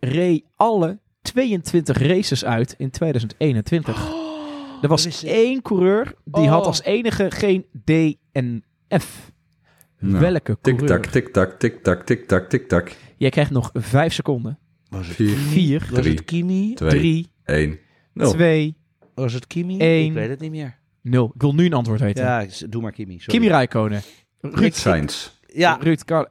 [0.00, 4.26] reed alle 22 races uit in 2021?
[4.82, 6.66] Er was één coureur die had oh.
[6.66, 9.32] als enige geen DNF.
[9.98, 10.86] Nou, Welke coureur?
[10.86, 12.96] Tik-tak, tik-tak, tik-tak, tik-tak, tik-tak.
[13.16, 14.58] Jij krijgt nog 5 seconden.
[14.88, 17.78] Was het 4, 3, 3, 2, 1,
[18.12, 18.30] 0.
[18.32, 18.76] 2,
[19.18, 19.78] was is het Kimi?
[19.78, 20.78] Ik weet het niet meer.
[21.02, 21.30] Nul.
[21.34, 22.24] Ik wil nu een antwoord weten.
[22.24, 23.18] Ja, doe maar Kimi.
[23.18, 23.38] Sorry.
[23.38, 24.02] Kimi Rijkonen.
[24.40, 25.30] Ruud Sainz.
[25.46, 25.78] Ja.
[25.80, 26.28] Ruud Car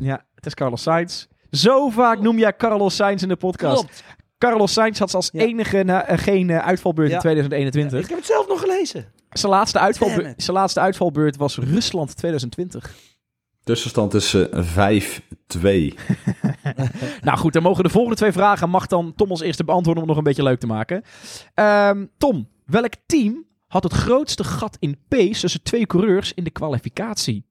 [0.00, 1.26] ja, het is Carlos Sainz.
[1.50, 3.74] Zo vaak noem jij Carlos Sainz in de podcast.
[3.74, 4.04] Klopt.
[4.38, 8.00] Carlos Sainz had als enige eh, geen eh, uitvalbeurt in 2021.
[8.00, 9.12] Ik heb het zelf nog gelezen.
[9.30, 12.94] Zijn laatste, uitvalbeurt, zijn laatste uitvalbeurt was Rusland 2020.
[13.64, 15.20] Tussenstand is eh, 5-2.
[17.22, 18.70] Nou goed, dan mogen de volgende twee vragen.
[18.70, 21.02] Mag dan Tom als eerste beantwoorden om het nog een beetje leuk te maken.
[21.54, 26.50] Ehm, Tom, welk team had het grootste gat in pace tussen twee coureurs in de
[26.50, 27.44] kwalificatie?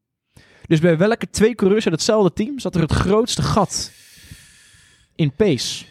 [0.67, 3.91] Dus bij welke twee coureurs uit hetzelfde team zat er het grootste gat
[5.15, 5.85] in pace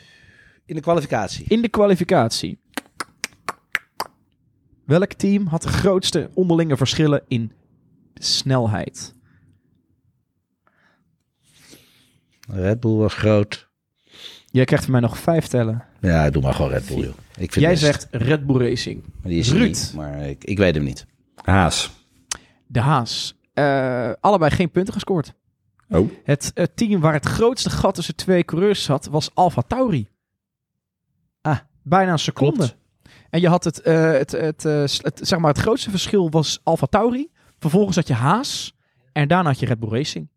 [0.66, 1.44] In de kwalificatie.
[1.48, 2.59] in de kwalificatie?
[4.85, 7.52] Welk team had de grootste onderlinge verschillen in
[8.14, 9.14] snelheid?
[12.48, 13.68] Red Bull was groot.
[14.50, 15.84] Jij krijgt van mij nog vijf tellen.
[16.00, 17.14] Ja, doe maar gewoon Red Bull, joh.
[17.37, 17.82] Ik vind Jij best.
[17.82, 19.02] zegt Red Bull Racing.
[19.04, 19.66] Maar die is Ruud.
[19.66, 21.06] niet, maar ik, ik weet hem niet.
[21.42, 21.90] Haas.
[22.66, 23.37] De Haas.
[23.54, 25.32] Eh, allebei geen punten gescoord.
[25.88, 26.11] Oh.
[26.24, 30.08] Het eh, team waar het grootste gat tussen twee coureurs zat, was Alfa Tauri.
[31.40, 32.56] Ah, Bijna een seconde.
[32.56, 32.76] klopt.
[33.30, 36.61] En je had het, eh, het, het, eh, het, zeg maar het grootste verschil was
[36.62, 37.30] Alfa Tauri.
[37.58, 38.76] Vervolgens had je Haas.
[39.12, 40.28] En daarna had je Red Bull Racing.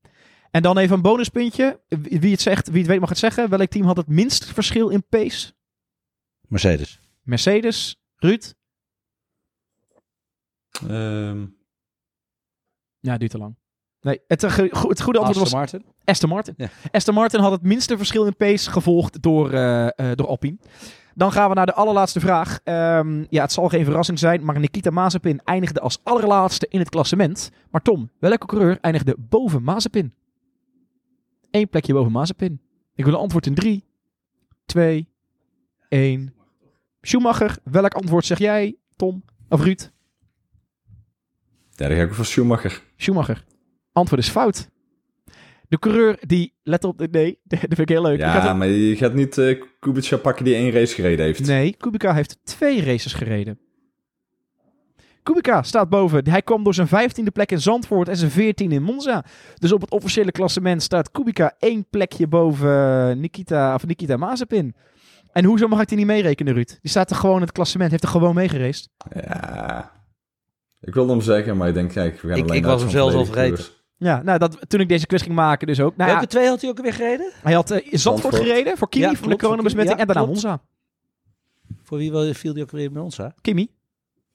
[0.52, 1.80] En dan even een bonuspuntje.
[1.88, 3.50] Wie het zegt, wie het weet mag het zeggen.
[3.50, 5.54] Welk team had het minst verschil in pace?
[6.48, 7.00] Mercedes.
[7.24, 8.02] Mercedes.
[8.16, 8.54] Ruud?
[10.88, 11.46] Ehm,
[13.00, 13.56] Ja, duurt te lang.
[14.02, 15.86] Nee, het, eh, het goede antwoord Aston was Martin.
[16.04, 16.54] Aston Martin.
[16.58, 16.70] Ja.
[16.92, 20.58] Aston Martin had het minste verschil in pace, gevolgd door, eh, eh, door Alpine.
[21.16, 22.60] Dan gaan we naar de allerlaatste vraag.
[22.64, 26.90] Ehm, ja, het zal geen verrassing zijn, maar Nikita Mazepin eindigde als allerlaatste in het
[26.90, 27.52] klassement.
[27.70, 30.14] Maar Tom, welke coureur eindigde boven Mazepin?
[31.52, 32.62] Eén plekje boven Mazepin.
[32.96, 33.84] Ik wil een antwoord in 3,
[34.66, 35.08] 2,
[35.90, 36.34] 1.
[37.02, 39.92] Schumacher, welk antwoord zeg jij, Tom of Ruud?
[41.76, 42.84] ja, dan ga ik voor Schumacher.
[42.98, 43.44] Schumacher.
[43.92, 44.70] Antwoord is fout.
[45.68, 48.20] De coureur die, let op, nee, dat vind ik heel leuk.
[48.20, 51.46] Ja, het- maar je gaat niet eh Kubica pakken die één race gereden heeft.
[51.46, 53.60] Nee, Kubica heeft twee races gereden.
[55.24, 56.30] Kubica staat boven.
[56.30, 59.26] Hij kwam door zijn vijftiende plek in Zandvoort en zijn veertiende in Monza.
[59.58, 64.76] Dus op het officiële klassement staat Kubica één plekje boven Nikita, of Nikita Mazepin.
[65.32, 66.78] En hoezo mag ik die niet meerekenen, Ruud?
[66.82, 68.90] Die staat er gewoon in het klassement, heeft er gewoon meegeraced.
[69.16, 69.92] Ja.
[70.82, 72.90] Ik wilde hem zeggen, maar ik denk, kijk, we gaan Ik- alleen ik was hem
[72.90, 73.66] zelfs al vergeten.
[73.98, 75.96] Ja, nou, dat, toen ik deze quiz ging maken dus ook.
[75.96, 77.32] Nou ja, Welke twee had hij ook weer gereden?
[77.44, 78.02] hij had eh, in Zandvoort
[78.34, 78.36] Zandvoort.
[78.36, 80.10] gereden voor Kimi Ja, voor de klopt, voor coronabesmetting Kimi.
[80.12, 80.44] en Ja, daarna klopt.
[80.44, 81.84] Monza.
[81.84, 83.28] Voor wie wel- viel hij ook weer met ons, hè?
[83.42, 83.70] Kimi.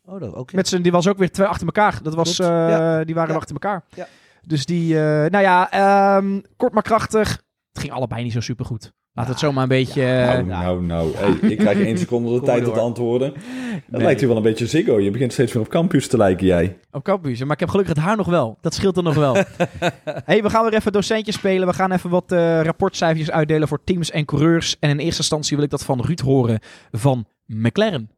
[0.06, 0.56] Oh, dat oké.
[0.56, 1.98] Met zijn, die was ook weer twee achter elkaar.
[2.02, 3.04] Dat was, eh, ja.
[3.04, 3.36] Die waren Ja.
[3.36, 3.84] achter elkaar.
[3.94, 4.06] Ja.
[4.46, 7.30] Dus die, eh, nou ja, ehm, kort maar krachtig.
[7.72, 8.92] Het ging allebei niet zo super goed.
[9.12, 10.02] Laat het zomaar een beetje...
[10.04, 11.12] eh, Nou, nou, nou.
[11.16, 12.88] Hey, ik krijg één seconde de Kom tijd maar om te door.
[12.88, 13.32] antwoorden.
[13.32, 13.42] Dat
[13.88, 14.02] Nee.
[14.02, 15.00] lijkt hier wel een beetje Ziggo.
[15.00, 16.78] Je begint steeds meer op campus te lijken, jij.
[16.90, 17.42] Op campus.
[17.42, 18.58] Maar ik heb gelukkig het haar nog wel.
[18.60, 19.34] Dat scheelt er nog wel.
[20.24, 21.66] hey, we gaan weer even docentjes spelen.
[21.68, 24.76] We gaan even wat eh rapportcijfertjes uitdelen voor teams en coureurs.
[24.80, 26.58] En in eerste instantie wil ik dat van Ruud horen
[26.92, 28.10] van McLaren.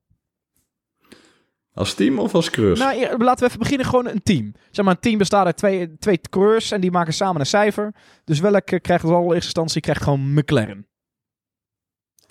[1.79, 2.81] Als team of als coureurs?
[2.81, 3.87] Nou, laten we even beginnen.
[3.87, 4.55] Gewoon een team.
[4.71, 7.95] Zeg maar, een team bestaat uit twee, twee coureurs en die maken samen een cijfer.
[8.25, 10.87] Dus welke krijgt als allereerste instantie krijgt gewoon McLaren.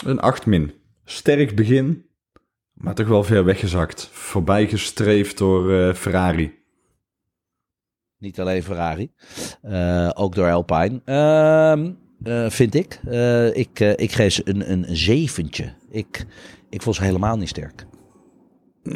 [0.06, 0.74] Een 8 min.
[1.06, 2.06] Sterk begin,
[2.74, 4.10] maar toch wel ver weggezakt.
[4.12, 6.56] Voorbijgestreefd door eh, Ferrari.
[8.18, 9.12] Niet alleen Ferrari.
[9.62, 11.02] Eh, ook door Alpine.
[11.06, 11.92] Ehm,
[12.24, 13.00] eh, vind ik.
[13.06, 15.74] Eh, ik, ik geef ze een, een zeventje.
[15.90, 16.26] Ik,
[16.70, 17.87] ik vond ze helemaal niet sterk.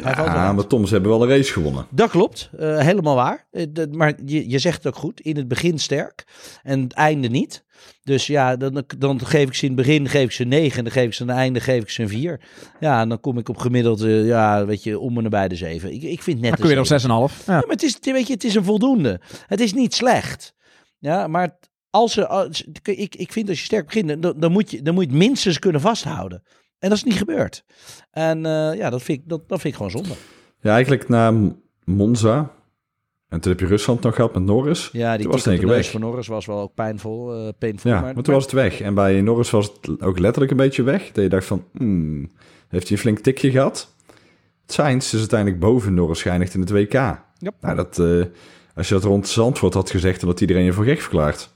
[0.00, 1.86] Hij valt Ja, maar Tom, ze hebben wel een race gewonnen.
[1.90, 3.46] Dat klopt, eh, helemaal waar.
[3.50, 5.20] Eh, dat- maar je, je zegt het ook goed.
[5.20, 6.24] In het begin sterk
[6.62, 7.64] en het einde niet.
[8.02, 10.84] Dus ja, dan, dan geef ik ze in het begin geef ik ze 9 en
[10.84, 12.40] dan geef ik ze aan het einde geef ik ze een 4.
[12.80, 15.56] Ja, en dan kom ik op gemiddeld, eh, ja, weet je, om en nabij de
[15.56, 15.92] 7.
[15.92, 17.10] Ik, ik vind net Dan kun je nog 7.
[17.30, 17.46] 6,5.
[17.46, 17.52] Ja.
[17.54, 19.20] Ja, maar het is, weet je, het is een voldoende.
[19.46, 20.54] Het is niet slecht.
[20.98, 21.58] Ja, maar
[21.90, 24.94] als ze, als, ik, ik vind als je sterk begint, dan, dan, moet je, dan
[24.94, 26.42] moet je het minstens kunnen vasthouden.
[26.82, 27.64] En dat is niet gebeurd.
[28.10, 30.14] En eh, ja, dat vind, ik, dat, dat vind ik gewoon zonde.
[30.60, 31.34] Ja, eigenlijk na
[31.84, 32.50] Monza.
[33.28, 34.88] En toen heb je Rusland nog gehad met Norris.
[34.92, 35.90] Ja, die Toen was het de weg.
[35.90, 37.52] van Norris was wel ook pijnvol.
[37.58, 38.80] painful Ja, maar, maar toen was het weg.
[38.80, 41.12] En bij Norris was het ook letterlijk een beetje weg.
[41.12, 42.30] Dat je dacht van, hmm,
[42.68, 43.94] heeft hij een flink tikje gehad?
[44.66, 46.92] Sainz is uiteindelijk boven Norris geëindigd in het WK.
[47.38, 47.54] Yep.
[47.60, 48.24] Nou, dat, eh,
[48.74, 51.50] als je dat rond Zandvoort had gezegd, dan had iedereen je voor gek verklaard.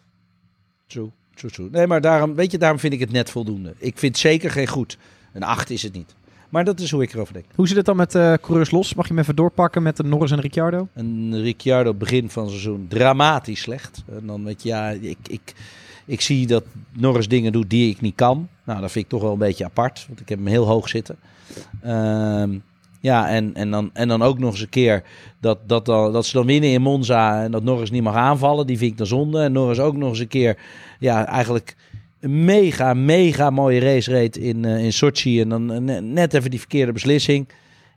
[0.87, 1.69] True, true, true.
[1.71, 3.75] Nee, maar daarom, weet je, daarom vind ik het net voldoende.
[3.79, 4.99] Ik vind zeker geen goed.
[5.37, 6.15] Een 8 is het niet.
[6.49, 7.45] Maar dat is hoe ik erover denk.
[7.55, 8.95] Hoe zit het dan met eh coureurs los?
[8.95, 10.89] Mag je hem even doorpakken met de Norris en Ricciardo?
[10.93, 14.05] En Ricciardo begin van het seizoen dramatisch slecht.
[14.09, 15.55] En dan weet je, ja, ik, ik,
[16.05, 18.49] ik zie dat Norris dingen doet die ik niet kan.
[18.65, 20.05] Nou, dat vind ik toch wel een beetje apart.
[20.07, 21.17] Want ik heb hem heel hoog zitten.
[21.83, 22.59] Ehm,
[23.01, 25.03] ja, en, en, dan, en dan ook nog eens een keer
[25.41, 28.67] dat, dat, dan, dat ze dan winnen in Monza en dat Norris niet mag aanvallen.
[28.67, 29.43] Die vind ik dan zonde.
[29.43, 30.59] En Norris ook nog eens een keer,
[30.99, 31.77] ja, eigenlijk
[32.21, 35.41] een mega, mega mooie race reed in, eh, in Sochi.
[35.41, 37.49] En dan eh, ne- net even die verkeerde beslissing.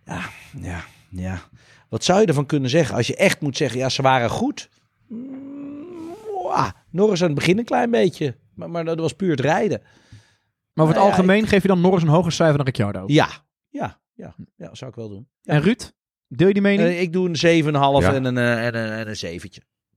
[0.06, 0.22] Ja,
[0.62, 1.42] ja, ja.
[1.90, 4.70] Wat zou je ervan kunnen zeggen als je echt moet zeggen, ja, ze waren goed?
[5.08, 6.16] Mm,
[6.52, 8.36] ah, Norris aan het begin een klein beetje.
[8.56, 9.82] Maar, maar dat was puur het rijden.
[9.82, 13.04] Maar over het Nou ja, algemeen geef je dan Norris een hoger cijfer dan Ricciardo.
[13.08, 13.28] Ja,
[13.70, 15.28] ja, ja, ja, zou ik wel doen.
[15.42, 15.54] Ja.
[15.54, 15.92] En Ruud,
[16.28, 16.90] deel je die mening?
[16.90, 18.14] Eh, ik doe een 7,5 Ja.
[18.14, 19.50] en, een, eh, en, een, en een 7.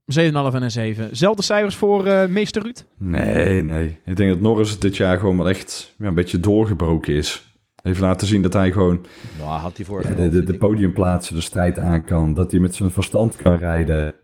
[0.03, 0.15] 7,5
[0.53, 1.15] en een 7.
[1.15, 2.85] Zelfde cijfers voor eh, meester Ruud?
[2.97, 3.99] Nee, nee.
[4.05, 7.57] Ik denk dat Norris dit jaar gewoon wel echt ja, een beetje doorgebroken is.
[7.81, 9.05] Heeft laten zien dat hij gewoon
[9.37, 10.03] Nou, had hij voor.
[10.03, 12.33] ja, de, de, de podiumplaatsen, de strijd aan kan.
[12.33, 14.15] Dat hij met zijn verstand kan rijden.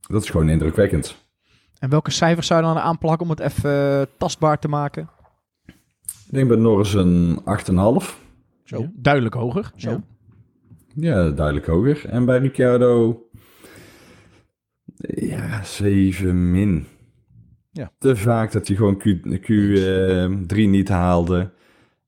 [0.00, 1.16] Dat is gewoon indrukwekkend.
[1.78, 5.08] En welke cijfers zou je dan aanplakken om het even eh, tastbaar te maken?
[6.06, 7.44] Ik denk bij Norris een 8,5.
[8.64, 8.80] Zo.
[8.80, 9.72] Ja, duidelijk hoger.
[9.76, 9.90] Zo.
[9.90, 10.02] Ja.
[10.94, 12.08] Ja, duidelijk hoger.
[12.08, 13.22] En bij Ricciardo...
[14.96, 16.86] Ja, 7 min.
[17.70, 17.92] Ja.
[17.98, 19.04] Te vaak dat hij gewoon Q,
[19.50, 21.52] Q3 niet haalde.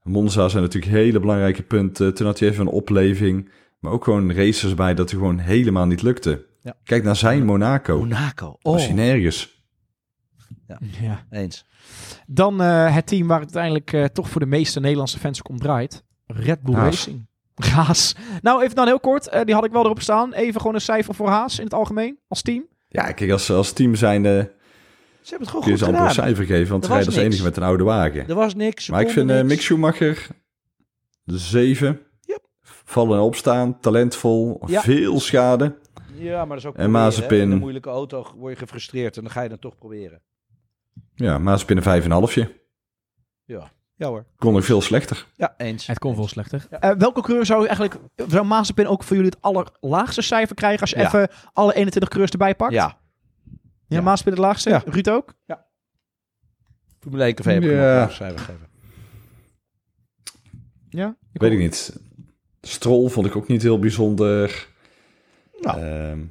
[0.02, 2.14] Monza zijn natuurlijk hele belangrijke punten.
[2.14, 3.50] Toen had hij even een opleving.
[3.80, 6.46] Maar ook gewoon races bij dat hij gewoon helemaal niet lukte.
[6.62, 6.74] Ja.
[6.84, 7.98] Kijk naar zijn Monaco.
[7.98, 8.56] Monaco.
[8.62, 9.64] Was Oh, nergens.
[11.00, 11.26] Ja.
[11.30, 11.66] eens.
[12.26, 15.58] Dan eh, het team waar het uiteindelijk eh, toch voor de meeste Nederlandse fans om
[15.58, 16.04] draait.
[16.26, 16.84] Red Bull Haas.
[16.84, 17.26] Racing.
[17.54, 18.16] Haas.
[18.42, 19.28] Nou, even dan heel kort.
[19.28, 20.32] eh, die had ik wel erop staan.
[20.32, 22.66] Even gewoon een cijfer voor Haas in het algemeen als team.
[22.96, 24.52] Ja, kijk, als, als team zijnde
[25.20, 26.24] Ze hebben het gewoon goed amper een gedaan.
[26.24, 26.70] cijfer geven.
[26.70, 28.28] Want ze rijden als enige met een oude wagen.
[28.28, 28.88] Er was niks.
[28.90, 29.48] Maar ik vind eh, niks.
[29.48, 30.26] Mick Schumacher
[31.22, 32.00] de 7.
[32.20, 32.40] Yep.
[32.62, 34.80] Vallen en opstaan, talentvol, Ja.
[34.80, 35.78] veel schade.
[36.14, 37.38] Ja, maar dat is ook En proberen, Mazepin.
[37.38, 37.44] hè.
[37.44, 40.20] In een moeilijke auto word je gefrustreerd en dan ga je het toch proberen.
[41.14, 42.48] Ja, maar spinnen 5,5.
[43.44, 44.24] Ja, ja hoor.
[44.38, 45.26] Kon nog veel slechter.
[45.36, 45.86] Ja, eens.
[45.86, 46.66] Het kon veel slechter.
[46.70, 46.80] Ja.
[46.80, 47.96] Eh, welke coureur zou je eigenlijk...
[48.28, 50.80] Zou Mazepin ook voor jullie het allerlaagste cijfer krijgen...
[50.80, 51.06] als je Ja.
[51.06, 52.72] even alle 21 coureurs erbij pakt?
[52.72, 52.98] Ja,
[53.88, 54.00] Ja, Ja.
[54.00, 54.68] Mazepin het laagste?
[54.70, 54.82] Ja.
[54.86, 55.34] Ruud ook?
[57.00, 58.02] Formule 1 café heb ik Ja.
[58.04, 58.66] ook cijfer gegeven.
[60.90, 61.16] Ja?
[61.32, 61.96] Weet ik niet.
[62.60, 64.68] Stroll vond ik ook niet heel bijzonder.
[65.60, 65.80] Nou,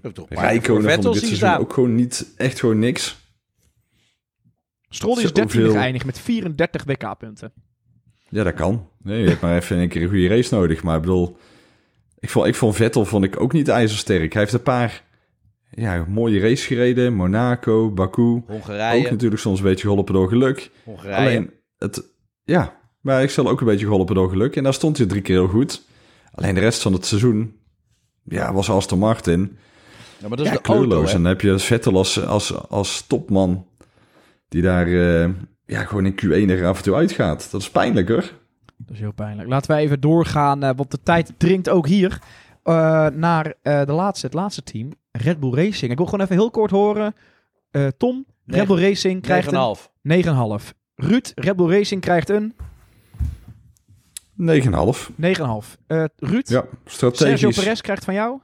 [0.02, 3.18] ik paar Rijkonen vond Vettel ik dit zien seizoen ook gewoon niet, echt gewoon niks.
[4.96, 7.52] Stroll is Zoveel- 13 geëindigd met 34 WK-punten.
[8.30, 8.88] Ja, dat kan.
[9.04, 10.84] Nee, je hebt maar even een keer een goede race nodig.
[10.84, 11.38] Maar ik bedoel,
[12.20, 14.34] ik vond, ik vond Vettel vond ik ook niet ijzersterk.
[14.34, 15.04] Hij heeft een paar
[15.70, 17.14] ja, mooie races gereden.
[17.14, 18.44] Monaco, Baku.
[18.48, 19.04] Hongarije.
[19.06, 20.72] Ook natuurlijk soms een beetje geholpen door geluk.
[20.84, 21.16] Hongarije.
[21.18, 22.04] Alleen, het,
[22.44, 24.56] ja, maar ik zal ook een beetje geholpen door geluk.
[24.56, 25.82] En daar stond hij drie keer heel goed.
[26.32, 27.56] Alleen de rest van het seizoen,
[28.24, 29.58] ja, was Aston Martin.
[30.20, 31.10] ja, maar dat is ja, de auto, kleurloos.
[31.10, 31.16] hè.
[31.16, 33.68] en dan heb je Vettel als, als, als topman,
[34.56, 35.30] die daar eh,
[35.66, 37.52] ja, gewoon in Q1 er af en toe uitgaat.
[37.52, 38.32] Dat is pijnlijk hoor.
[38.78, 39.50] Dat is heel pijnlijk.
[39.50, 42.20] Laten we even doorgaan, eh, want de tijd dringt ook hier
[42.64, 45.92] eh, naar eh, de laatste, het laatste team, Red Bull Racing.
[45.92, 47.16] Ik wil gewoon even heel kort horen.
[47.72, 48.16] Eh, Tom,
[48.46, 49.90] Red Negen- Bull Racing krijgt een 9,5.
[50.02, 50.74] 9,5.
[50.96, 52.54] Ruud, Red Bull Racing krijgt een
[54.38, 55.10] 9,5.
[55.16, 55.78] 9,5.
[55.88, 57.56] Eh Ruud, Ja, Sergio strategisch.
[57.64, 58.40] Perez krijgt van jou?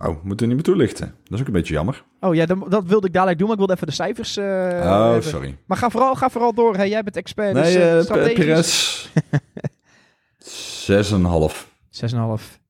[0.00, 1.14] Oh, moeten we niet meer toelichten.
[1.24, 2.04] Dat is ook een beetje jammer.
[2.20, 4.36] Oh ja, dan- dat wilde ik dadelijk doen, maar ik wilde even de cijfers...
[4.36, 4.44] eh,
[4.84, 5.56] oh, sorry.
[5.66, 6.76] Maar ga vooral, ga vooral door.
[6.76, 6.82] Hè.
[6.82, 9.10] Jij bent expert, dus Nee, eh, eh strategisch.
[9.14, 11.66] Perez 6,5.
[11.90, 12.60] 6,5.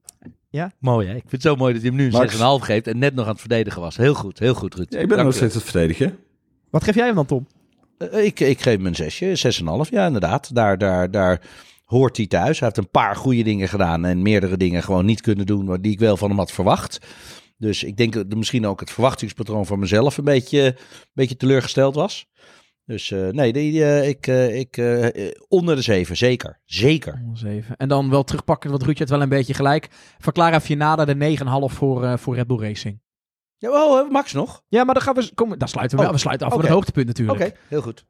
[0.78, 1.14] Mooi, hè?
[1.14, 2.36] Ik vind het zo mooi dat hij hem nu een Max.
[2.36, 3.96] 6,5 geeft en net nog aan het verdedigen was.
[3.96, 4.92] Heel goed, heel goed, Ruud.
[4.92, 6.18] Ja, ik ben Dank nog steeds het verdedigen.
[6.70, 7.46] Wat geef jij hem dan, Tom?
[7.98, 9.52] Eh, ik, ik geef hem een zesje,
[9.84, 9.90] 6,5.
[9.90, 10.54] Ja, inderdaad.
[10.54, 11.40] Daar, daar, daar
[11.92, 12.58] hoort hij thuis.
[12.58, 15.92] Hij heeft een paar goede dingen gedaan en meerdere dingen gewoon niet kunnen doen die
[15.92, 16.98] ik wel van hem had verwacht.
[17.56, 21.94] Dus ik denk dat misschien ook het verwachtingspatroon van mezelf een beetje, een beetje teleurgesteld
[21.94, 22.26] was.
[22.84, 24.80] Dus uh, nee, die, uh, ik, uh, ik
[25.48, 26.60] onder de zeven, zeker.
[26.64, 27.20] Zeker.
[27.24, 27.76] Onder zeven.
[27.76, 29.88] En dan wel terugpakken, wat Ruudje het wel een beetje gelijk.
[30.18, 33.00] Verklaar even je nader de 9,5 voor, voor Red Bull Racing.
[33.58, 34.62] Ja, oh, Max nog?
[34.68, 36.64] Ja, maar dan gaan we, kom, dan sluiten we, oh, we sluiten af okay.
[36.64, 37.38] voor het hoogtepunt natuurlijk.
[37.38, 38.06] Oké, okay, heel goed.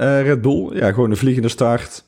[0.00, 2.04] Red Bull, ja, gewoon een vliegende start.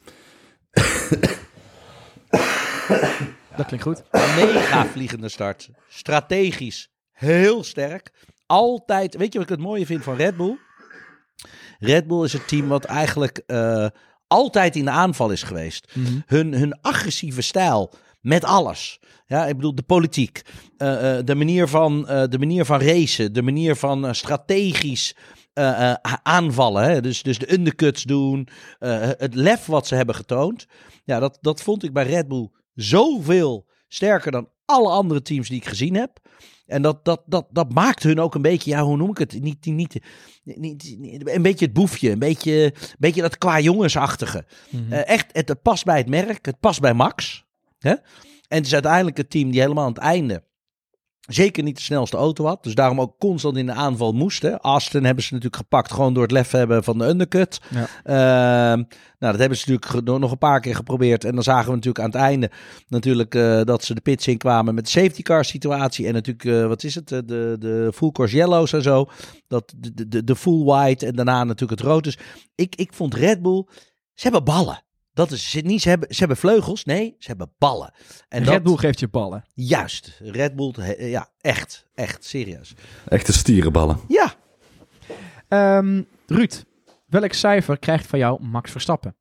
[3.57, 4.03] Dat klinkt goed.
[4.13, 5.69] Mega vliegende start.
[5.89, 8.13] Strategisch heel sterk.
[8.47, 10.59] Altijd, weet je wat ik het mooie vind van Red Bull?
[11.79, 13.87] Red Bull is het team wat eigenlijk uh,
[14.27, 15.93] altijd in de aanval is geweest.
[15.95, 16.23] Mm -hmm.
[16.27, 19.01] hun, hun agressieve stijl met alles.
[19.27, 20.43] Ja, ik bedoel, de politiek,
[20.79, 25.17] uh, uh, de, manier van, de manier van racen, de manier van strategisch
[26.23, 26.85] aanvallen.
[26.85, 27.01] Hè?
[27.01, 28.49] Dus, dus de undercuts doen,
[29.19, 30.67] het lef wat ze hebben getoond.
[31.05, 35.59] Ja, dat, dat vond ik bij Red Bull zoveel sterker dan alle andere teams die
[35.59, 36.21] ik gezien heb.
[36.67, 39.41] En dat, dat, dat, dat maakt hun ook een beetje, ja, hoe noem ik het?
[39.41, 40.01] Niet, niet,
[40.45, 44.45] niet, niet een beetje het boefje, een beetje, een beetje dat qua jongensachtige.
[44.71, 44.93] Mm -hmm.
[44.93, 47.45] uh, echt, het, het, past bij het merk, het past bij Max.
[47.79, 47.91] Hè?
[47.91, 50.45] En het is uiteindelijk het team die helemaal aan het einde
[51.29, 52.63] zeker niet de snelste auto had.
[52.63, 54.43] Dus daarom ook constant in de aanval moest.
[54.43, 54.61] Hè.
[54.61, 57.61] Aston hebben ze natuurlijk gepakt gewoon door het lef hebben van de undercut.
[57.71, 57.81] Ja.
[57.81, 58.85] Uh,
[59.19, 61.25] nou, dat hebben ze natuurlijk nog een paar keer geprobeerd.
[61.25, 62.51] En dan zagen we natuurlijk aan het einde
[62.89, 66.07] natuurlijk uh, dat ze de pits in kwamen met de safety car situatie.
[66.07, 69.09] En natuurlijk, uh, wat is het, de, de full course yellows en zo.
[69.49, 72.05] Dat, de, de, de full white en daarna natuurlijk het rood.
[72.05, 72.19] Dus
[72.55, 73.67] ik, ik vond Red Bull,
[74.15, 74.83] ze hebben ballen.
[75.15, 75.83] Dat is niet.
[75.83, 76.85] Ze hebben, ze hebben vleugels.
[76.85, 77.95] Nee, ze hebben ballen.
[78.29, 79.45] En Red Bull geeft je ballen.
[79.55, 80.19] Juist.
[80.19, 81.87] Red Bull, ja, echt.
[81.95, 82.75] Echt, serieus.
[83.09, 84.01] Echte stierenballen.
[84.09, 84.35] Ja.
[85.79, 86.65] Um, Ruud,
[87.07, 89.17] welk cijfer krijgt van jou Max Verstappen?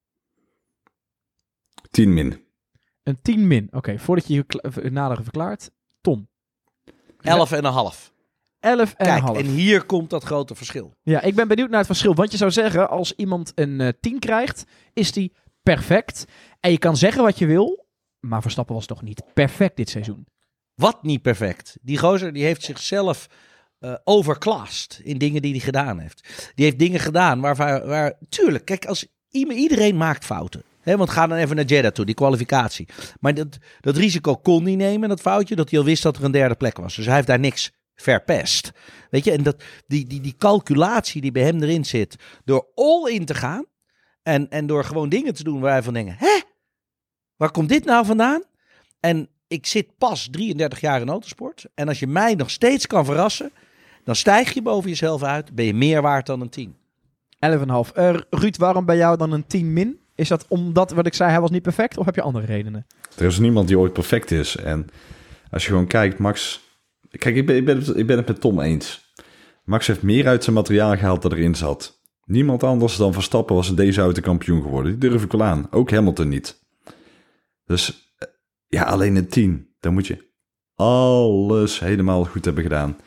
[1.91, 2.45] 10 min.
[3.04, 3.65] Een 10 min.
[3.65, 4.45] Oké, okay, voordat je
[4.84, 5.71] je nader verklaart.
[6.01, 6.30] Tom.
[7.21, 8.13] 11 en een half.
[8.60, 9.38] 11 en Kijk, half.
[9.38, 10.95] en hier komt dat grote verschil.
[11.01, 12.15] Ja, ik ben benieuwd naar het verschil.
[12.15, 16.26] Want je zou zeggen, als iemand een uh, 10 krijgt, is die perfect.
[16.60, 17.86] En je kan zeggen wat je wil,
[18.19, 20.28] maar Verstappen was toch niet perfect dit seizoen?
[20.76, 21.78] Wat niet perfect?
[21.82, 23.28] Die gozer die heeft zichzelf
[23.80, 26.52] uh, overklast in dingen die hij gedaan heeft.
[26.56, 30.63] Die heeft dingen gedaan waar, waar tuurlijk, kijk, als iedereen maakt fouten.
[30.82, 32.88] He, want ga dan even naar Jeddah toe, die kwalificatie.
[33.19, 36.24] Maar dat, dat risico kon hij nemen, dat foutje, dat hij al wist dat er
[36.24, 36.95] een derde plek was.
[36.95, 38.71] Dus hij heeft daar niks verpest.
[39.10, 43.12] Weet je, en dat, die, die, die calculatie die bij hem erin zit, door all
[43.12, 43.65] in te gaan,
[44.23, 46.39] en, en door gewoon dingen te doen waar wij van denken: hè?
[47.36, 48.43] Waar komt dit nou vandaan?
[48.99, 51.65] En ik zit pas 33 jaar in autosport.
[51.73, 53.51] En als je mij nog steeds kan verrassen,
[54.03, 55.55] dan stijg je boven jezelf uit.
[55.55, 56.75] Ben je meer waard dan een 10.
[57.49, 57.60] 11,5.
[57.97, 59.99] Uh, Ruud, waarom bij jou dan een 10 min?
[60.15, 61.97] Is dat omdat, wat ik zei, hij was niet perfect?
[61.97, 62.86] Of heb je andere redenen?
[63.17, 64.55] Er is niemand die ooit perfect is.
[64.55, 64.88] En
[65.51, 66.62] als je gewoon kijkt, Max...
[67.10, 69.13] Kijk, ik ben, ik ben, het, ik ben het met Tom eens.
[69.63, 72.01] Max heeft meer uit zijn materiaal gehaald dan erin zat.
[72.32, 75.00] Niemand anders dan Verstappen was in deze auto kampioen geworden.
[75.00, 75.67] Die durf ik wel aan.
[75.72, 76.60] Ook Hamilton niet.
[77.65, 78.28] Dus eh,
[78.67, 79.67] ja, alleen een 10.
[79.80, 80.30] Dan moet je
[80.76, 82.98] alles helemaal goed hebben gedaan.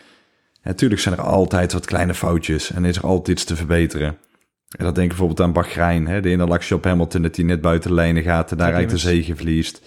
[0.63, 4.19] natuurlijk zijn er altijd wat kleine foutjes en is er altijd iets te verbeteren.
[4.79, 6.07] En dat denk ik bijvoorbeeld aan Bahrein.
[6.07, 6.21] Hè?
[6.21, 9.37] De interactie op Hamilton dat hij net buiten de lijnen gaat en daaruit de zege
[9.37, 9.83] verliest.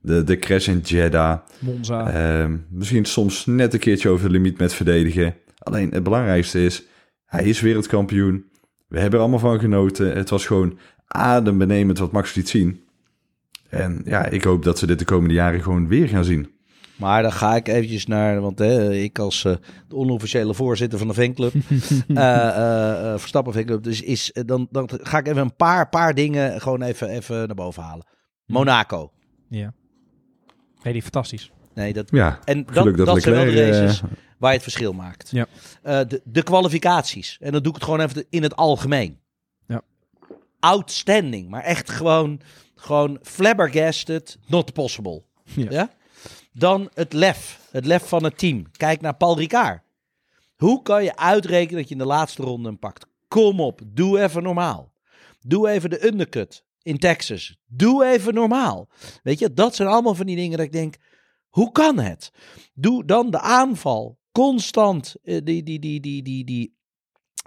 [0.00, 1.38] De, de crash in Jeddah.
[1.58, 2.40] Monza.
[2.42, 5.34] Uh, misschien soms net een keertje over de limiet met verdedigen.
[5.58, 6.82] Alleen het belangrijkste is,
[7.24, 8.49] hij is wereldkampioen.
[8.90, 10.16] We hebben er allemaal van genoten.
[10.16, 12.84] Het was gewoon adembenemend wat Max liet zien.
[13.68, 16.50] En ja, ik hoop dat ze dit de komende jaren gewoon weer gaan zien.
[16.96, 19.54] Maar dan ga ik eventjes naar, want hè, ik als uh,
[19.88, 21.60] de onofficiële voorzitter van de fanclub, uh,
[22.16, 26.82] uh, Verstappen fanclub, dus is, dan, dan ga ik even een paar, paar dingen gewoon
[26.82, 28.06] even, even naar boven halen.
[28.46, 29.12] Monaco.
[29.48, 29.72] Ja.
[30.82, 31.52] Nee, die fantastisch.
[31.80, 34.00] Nee, dat, ja, en dat, dat, dat zijn wel de races
[34.38, 35.30] waar je het verschil maakt.
[35.30, 35.46] Ja.
[35.84, 37.36] Uh, de, de kwalificaties.
[37.40, 39.18] En dan doe ik het gewoon even in het algemeen.
[39.66, 39.82] Ja.
[40.58, 41.48] Outstanding.
[41.48, 42.40] Maar echt gewoon,
[42.74, 45.22] gewoon flabbergasted, not possible.
[45.44, 45.70] Ja.
[45.70, 45.90] ja?
[46.52, 47.60] Dan het lef.
[47.70, 48.70] Het lef van het team.
[48.76, 49.82] Kijk naar Paul Ricard.
[50.56, 53.06] Hoe kan je uitrekenen dat je in de laatste ronde hem pakt?
[53.28, 54.92] Kom op, doe even normaal.
[55.40, 57.56] Doe even de undercut in Texas.
[57.66, 58.88] Doe even normaal.
[59.22, 60.96] Weet je, dat zijn allemaal van die dingen dat ik denk,
[61.50, 62.30] hoe kan het?
[62.74, 66.76] Doe dan de aanval constant uh, die, die, die, die, die, die,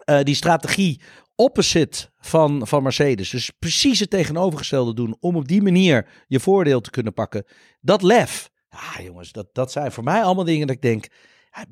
[0.05, 1.01] uh, die strategie
[1.35, 3.29] opposite van, van Mercedes.
[3.29, 7.45] Dus precies het tegenovergestelde doen om op die manier je voordeel te kunnen pakken.
[7.81, 8.49] Dat lef.
[8.69, 11.07] Ah, jongens, dat, dat zijn voor mij allemaal dingen dat ik denk,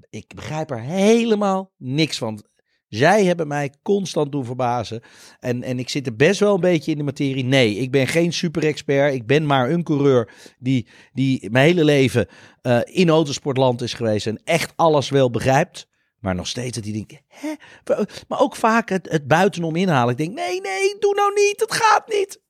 [0.09, 2.43] ik begrijp er helemaal niks van.
[2.91, 5.01] Zij hebben mij constant doen verbazen.
[5.39, 7.43] En, en ik zit er best wel een beetje in de materie.
[7.43, 9.13] Nee, ik ben geen super-expert.
[9.13, 12.27] Ik ben maar een coureur die, die mijn hele leven
[12.61, 14.27] eh, in autosportland is geweest.
[14.27, 15.87] En echt alles wel begrijpt.
[16.19, 17.53] Maar nog steeds dat die denken, hè?
[18.27, 20.11] Maar ook vaak het, het buitenom inhalen.
[20.11, 21.59] Ik denk, nee, nee, doe nou niet.
[21.59, 22.41] Het gaat niet.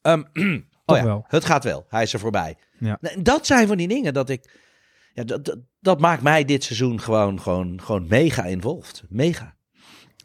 [0.00, 0.22] Ehm,
[0.86, 1.24] oh ja, wel.
[1.28, 1.86] het gaat wel.
[1.88, 2.56] Hij is er voorbij.
[2.78, 2.98] Ja.
[3.18, 4.62] Dat zijn van die dingen dat ik...
[5.12, 9.02] Ja, dat, dat, dat maakt mij dit seizoen gewoon, gewoon, gewoon mega involved.
[9.08, 9.53] Mega.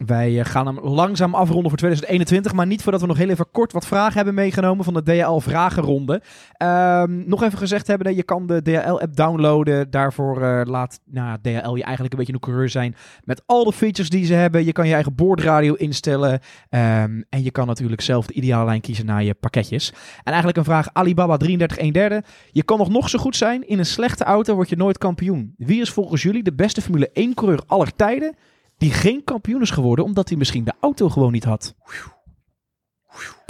[0.05, 3.51] Wij eh, gaan hem langzaam afronden voor 2021, maar niet voordat we nog heel even
[3.51, 6.21] kort wat vragen hebben meegenomen van de DHL-vragenronde.
[6.53, 9.89] Ehm, nog even gezegd hebben, je kan de DHL-app downloaden.
[9.89, 13.73] Daarvoor eh, laat nou, DHL je eigenlijk een beetje een coureur zijn met al de
[13.73, 14.65] features die ze hebben.
[14.65, 16.39] Je kan je eigen boordradio instellen
[16.69, 19.89] Ehm, en je kan natuurlijk zelf de ideale lijn kiezen naar je pakketjes.
[20.17, 22.23] En eigenlijk een vraag, Alibaba 33 1 derde.
[22.51, 25.53] Je kan nog nog zo goed zijn, in een slechte auto word je nooit kampioen.
[25.57, 28.35] Wie is volgens jullie de beste Formule 1 coureur aller tijden
[28.79, 31.75] die geen kampioen is geworden omdat hij misschien de auto gewoon niet had?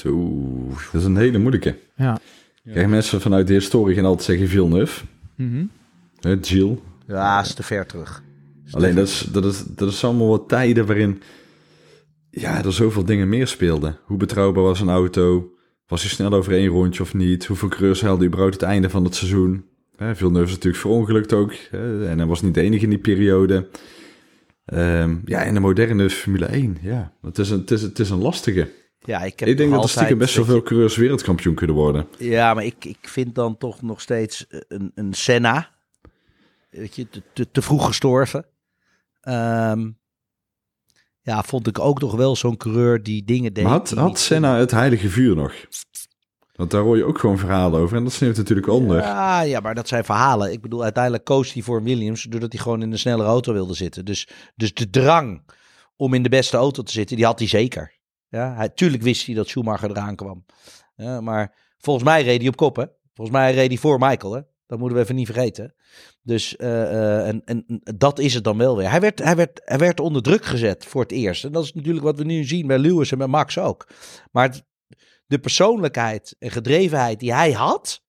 [0.05, 1.77] Oeh, dat is een hele moeilijke.
[1.95, 2.19] Ja.
[2.73, 5.05] Kijk, mensen vanuit de historie gaan altijd zeggen Villeneuve.
[5.35, 5.65] Mhm.
[6.19, 6.77] Hè, Gilles.
[7.07, 8.23] Ja, is te ver terug.
[8.65, 8.99] Is te Alleen ver.
[8.99, 11.21] dat is, dat, is, dat is allemaal wat tijden waarin
[12.29, 13.97] ja, er zoveel dingen meer speelden.
[14.05, 15.51] Hoe betrouwbaar was een auto?
[15.87, 17.45] Was hij snel over één rondje of niet?
[17.45, 19.65] Hoeveel coureurs haalde überhaupt het einde van het seizoen?
[19.95, 21.53] Hè, Villeneuve is natuurlijk verongelukt ook.
[21.53, 23.67] Hè, en hij was niet de enige in die periode.
[24.69, 27.13] Ehm, ja, in de moderne Formule 1, ja.
[27.21, 28.71] Het is een, het is, het is een lastige.
[28.99, 31.55] Ja, ik, heb Ik denk dat er stiekem best wel weet je- veel coureurs wereldkampioen
[31.55, 32.07] kunnen worden.
[32.17, 35.69] Ja, maar ik, ik vind dan toch nog steeds een, een Senna.
[36.69, 38.45] Weet je, te, te, te vroeg gestorven.
[39.21, 39.89] Ehm,
[41.21, 43.63] ja, vond ik ook nog wel zo'n coureur die dingen deed.
[43.63, 45.53] Maar had, had Senna het heilige vuur nog?
[46.59, 47.97] Want daar hoor je ook gewoon verhalen over.
[47.97, 48.97] En dat sneeuwt natuurlijk onder.
[48.97, 50.51] Ja, ja, maar dat zijn verhalen.
[50.51, 53.73] Ik bedoel, uiteindelijk koos hij voor Williams doordat hij gewoon in een snellere auto wilde
[53.73, 54.05] zitten.
[54.05, 55.43] Dus, dus de drang
[55.95, 57.97] om in de beste auto te zitten, die had hij zeker.
[58.29, 60.45] Ja, hij, tuurlijk wist hij dat Schumacher eraan kwam.
[61.21, 62.85] Maar volgens mij reed hij op kop, hè?
[63.13, 64.41] Volgens mij reed hij voor Michael, hè?
[64.67, 65.73] Dat moeten we even niet vergeten.
[66.21, 67.65] Dus eh, eh, en, en
[67.97, 68.89] dat is het dan wel weer.
[68.89, 71.43] Hij werd, hij, werd, hij werd onder druk gezet voor het eerst.
[71.45, 73.87] En dat is natuurlijk wat we nu zien bij Lewis en bij Max ook.
[74.31, 74.67] Maar het-
[75.29, 78.03] de persoonlijkheid en gedrevenheid die hij had,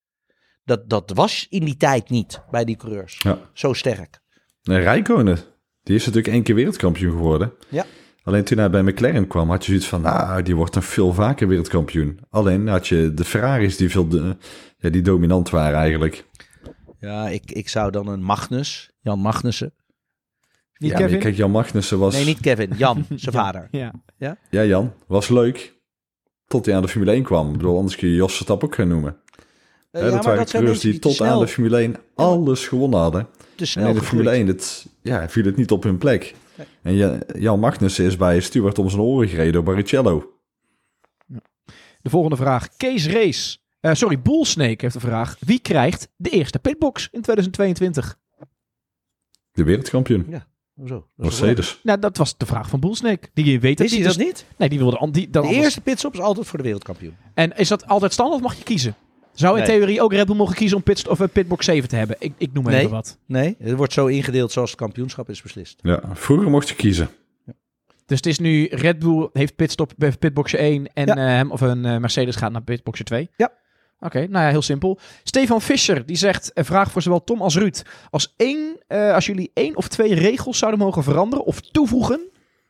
[0.64, 3.18] dat, dat was in die tijd niet bij die coureurs.
[3.22, 3.38] Ja.
[3.52, 4.20] Zo sterk.
[4.62, 5.38] Rijkonen,
[5.82, 7.52] die is natuurlijk één keer wereldkampioen geworden.
[7.68, 7.86] Ja.
[8.22, 11.12] Alleen toen hij bij McLaren kwam, had je zoiets van, nou, die wordt dan veel
[11.12, 12.20] vaker wereldkampioen.
[12.30, 14.36] Alleen had je de Ferraris die veel de,
[14.76, 16.24] ja, die dominant waren eigenlijk.
[16.98, 19.74] Ja, ik, ik zou dan een Magnus, Jan Magnussen.
[20.76, 21.18] Niet ja, Kevin?
[21.18, 22.14] Kijk, Jan Magnussen was...
[22.14, 23.68] Nee, niet Kevin, Jan, zijn vader.
[23.70, 23.92] Ja.
[24.50, 25.79] Ja, Jan, was leuk.
[26.50, 27.46] Tot hij aan de Formule 1 kwam.
[27.46, 29.16] Ik bedoel, anders kun je Jos Verstappen ook gaan noemen.
[29.90, 32.98] Eh, ja, dat maar waren coureurs die tot snel, aan de Formule 1 alles gewonnen
[33.00, 33.20] hadden.
[33.20, 33.26] En
[33.56, 34.28] in de Formule gegroeid.
[34.28, 36.34] 1 het, ja, viel het niet op hun plek.
[36.82, 40.32] En Ja- Jan Magnussen is bij Stuart om zijn oren gereden door Barrichello.
[42.02, 42.68] De volgende vraag.
[42.76, 43.58] Kees Race.
[43.80, 45.36] Eh, sorry, Bullsnake heeft de vraag.
[45.40, 48.18] Wie krijgt de eerste pitbox in 2022?
[49.52, 50.24] De wereldkampioen.
[50.24, 50.40] Hoezo?
[50.88, 51.80] Dat toch Mercedes.
[51.82, 53.28] Nou, dat was de vraag van Bullsnake.
[53.34, 54.08] Die weet Wist hij niet.
[54.08, 54.44] dat dus- niet?
[54.56, 57.16] Nee, die wilde die, dan De anders- eerste pitstop is altijd voor de wereldkampioen.
[57.34, 58.94] En is dat altijd standaard of mag je kiezen?
[59.32, 59.76] Zou in Nee.
[59.76, 62.16] theorie ook Red Bull mogen kiezen om pit, of, eh, pitbox 7 te hebben?
[62.18, 62.78] Ik, ik noem Nee.
[62.78, 63.18] even wat.
[63.26, 65.78] Nee, het wordt zo ingedeeld zoals het kampioenschap is beslist.
[65.82, 67.08] Ja, vroeger mocht je kiezen.
[68.06, 71.14] Dus het is nu Red Bull heeft pitstop bij pitboxje 1 en Ja.
[71.16, 73.30] eh, hem of een eh, Mercedes gaat naar pitboxje 2.
[73.36, 73.52] Ja.
[74.00, 74.98] Oké, nou ja, heel simpel.
[75.24, 77.82] Stefan Fischer die zegt een vraag voor zowel Tom als Ruud.
[78.10, 82.20] Als, één, eh, als jullie één of twee regels zouden mogen veranderen of toevoegen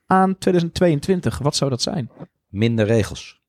[0.06, 2.10] aan 2022, wat zou dat zijn?
[2.48, 3.40] Minder regels.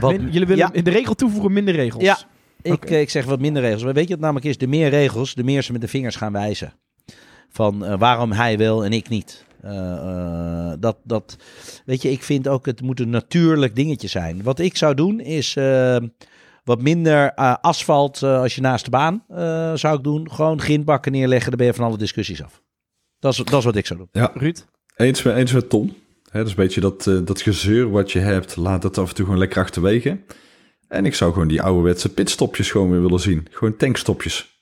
[0.00, 2.02] Wat, Min- jullie willen ja, in de regel toevoegen minder regels.
[2.02, 2.18] Ja.
[2.62, 3.82] ik, eh, ik zeg wat minder regels.
[3.84, 4.58] Maar weet je wat namelijk is?
[4.58, 6.72] De meer regels, de meer ze met de vingers gaan wijzen.
[7.50, 9.44] Van eh, waarom hij wel en ik niet.
[9.60, 11.36] Eh, eh, dat, dat,
[11.84, 14.42] weet je, ik vind ook het moet een natuurlijk dingetje zijn.
[14.42, 15.96] Wat ik zou doen is eh,
[16.64, 20.30] wat minder eh, asfalt eh, als je naast de baan eh, zou ik doen.
[20.30, 22.62] Gewoon grindbakken neerleggen, dan ben je van alle discussies af.
[23.18, 24.08] Dat is, dat is wat ik zou doen.
[24.12, 24.64] Ja, Ruud?
[24.96, 25.96] eens met, eens met Tom.
[26.30, 28.56] Hè, dat is een beetje dat, eh, dat gezeur wat je hebt.
[28.56, 30.20] Laat dat af en toe gewoon lekker achterwege.
[30.88, 33.46] En ik zou gewoon die ouderwetse pitstopjes gewoon weer willen zien.
[33.50, 34.52] Gewoon tankstopjes.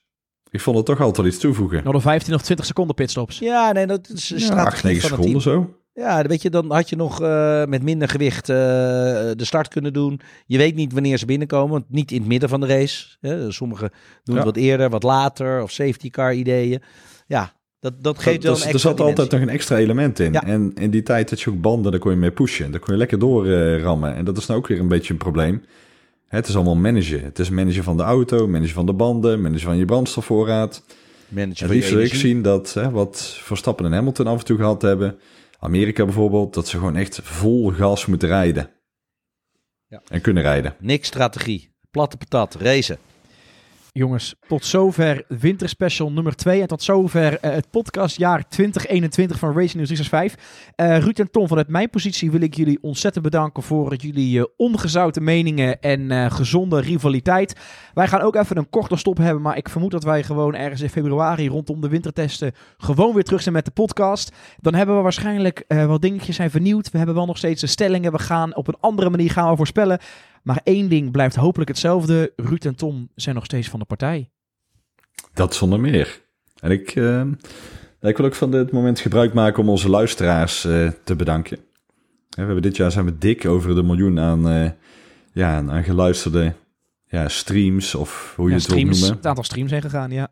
[0.51, 1.85] Ik vond het toch altijd iets toevoegen.
[1.85, 3.39] Nog een 15 of 20 seconden pitstops.
[3.39, 5.41] Ja, nee, dat is een Ja, strategie 8, 9 van het team.
[5.41, 5.81] seconden zo.
[5.95, 9.93] Ja, weet je, dan had je nog eh, met minder gewicht eh, de start kunnen
[9.93, 10.21] doen.
[10.47, 13.07] Je weet niet wanneer ze binnenkomen, want niet in het midden van de race.
[13.21, 13.53] Hè.
[13.53, 13.91] Sommigen
[14.25, 16.83] doen het wat eerder, wat later, of safety car ideeën.
[17.27, 20.33] Ja, dat, dat geeft wel er zat altijd nog een extra element in.
[20.33, 20.45] Ja.
[20.45, 22.71] En in die tijd had je ook banden, daar kon je mee pushen.
[22.71, 23.81] Daar kon je lekker doorrammen.
[23.81, 24.15] rammen.
[24.15, 25.63] en dat is nou ook weer een beetje een probleem.
[26.29, 27.25] Het is allemaal managen.
[27.25, 30.83] Het is managen van de auto, managen van de banden, managen van je brandstofvoorraad.
[31.35, 34.83] Je liefst wil ik zien dat hè, wat Verstappen en Hamilton af en toe gehad
[34.83, 35.19] hebben.
[35.63, 38.71] Amerika bijvoorbeeld, dat ze gewoon echt vol gas moeten rijden.
[39.87, 40.03] Ja.
[40.09, 40.77] En kunnen rijden.
[40.79, 41.75] Niks strategie.
[41.91, 42.99] Platte patat, racen.
[43.95, 46.61] Jongens, tot zover winterspecial nummer 2.
[46.61, 50.73] En tot zover eh, het podcastjaar 2021 van Racing News 365.
[50.77, 54.45] Eh Ruud en Tom, vanuit mijn positie wil ik jullie ontzettend bedanken voor jullie eh,
[54.57, 57.57] ongezouten meningen en gezonde rivaliteit.
[57.95, 60.81] Wij gaan ook even een korte stop hebben, maar ik vermoed dat wij gewoon ergens
[60.81, 64.33] in februari rondom de wintertesten gewoon weer terug zijn met de podcast.
[64.61, 66.91] Dan hebben we waarschijnlijk wat dingetjes zijn vernieuwd.
[66.91, 68.13] We hebben wel nog steeds de stellingen.
[68.13, 69.99] We gaan op een andere manier gaan we voorspellen.
[70.43, 72.33] Maar één ding blijft hopelijk hetzelfde.
[72.37, 74.31] Ruud en Tom zijn nog steeds van de partij.
[75.35, 76.21] Dat zonder meer.
[76.61, 77.25] En ik, eh,
[78.01, 81.59] ik wil ook van dit moment gebruik maken om onze luisteraars eh, te bedanken.
[82.29, 84.71] We hebben dit jaar zijn we dik over de miljoen aan, eh,
[85.33, 86.55] ja, aan- geluisterde
[87.07, 89.17] ja, streams of hoe je het wil streams, noemen.
[89.17, 90.29] het aantal streams zijn gegaan, ja.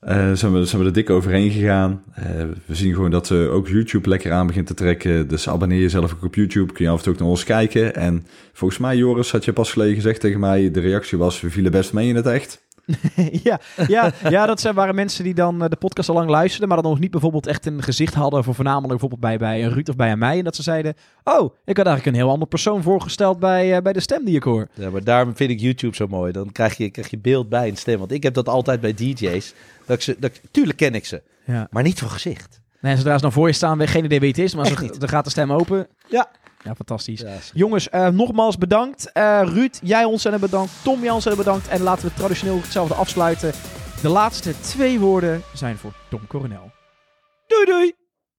[0.00, 2.02] Eh, zijn, we, zijn er dik overheen gegaan.
[2.14, 2.24] Eh,
[2.66, 5.28] we zien gewoon dat eh, ook YouTube lekker aan begint te trekken.
[5.28, 6.72] Dus abonneer jezelf ook op YouTube.
[6.72, 7.94] Kun je af en toe ook naar ons kijken.
[7.94, 10.70] En volgens mij, Joris, had je pas geleden gezegd tegen mij...
[10.70, 12.65] de reactie was, we vielen best mee in het echt.
[13.42, 16.68] ja, ja, ja, dat zijn, waren mensen die dan eh, de podcast al lang luisterden,
[16.68, 19.72] maar dan nog niet bijvoorbeeld echt een gezicht hadden voor voornamelijk bijvoorbeeld bij, bij een
[19.72, 20.38] Ruud of bij een mij.
[20.38, 23.82] En dat ze zeiden, oh, ik had eigenlijk een heel ander persoon voorgesteld bij, eh,
[23.82, 24.68] bij de stem die ik hoor.
[24.74, 26.32] Ja, maar daarom vind ik YouTube zo mooi.
[26.32, 27.98] Dan krijg je, krijg je beeld bij een stem.
[27.98, 29.54] Want ik heb dat altijd bij DJ's.
[29.86, 31.66] Dat ik ze, dat, tuurlijk ken ik ze, Ja.
[31.70, 32.60] maar niet van gezicht.
[32.80, 35.08] Nee, zodra ze dan voor je staan, weet geen idee wie het is, maar dan
[35.08, 35.86] gaat de stem open.
[36.08, 36.30] Ja.
[36.66, 37.20] Ja, fantastisch.
[37.20, 39.12] Ja, Jongens, eh, nogmaals bedankt.
[39.12, 40.72] Eh, Ruud, jij ontzettend bedankt.
[40.82, 41.68] Tom, jij ontzettend bedankt.
[41.68, 43.52] En laten we traditioneel hetzelfde afsluiten.
[44.02, 46.70] De laatste twee woorden zijn voor Tom Coronel.
[47.46, 48.05] Doei doei!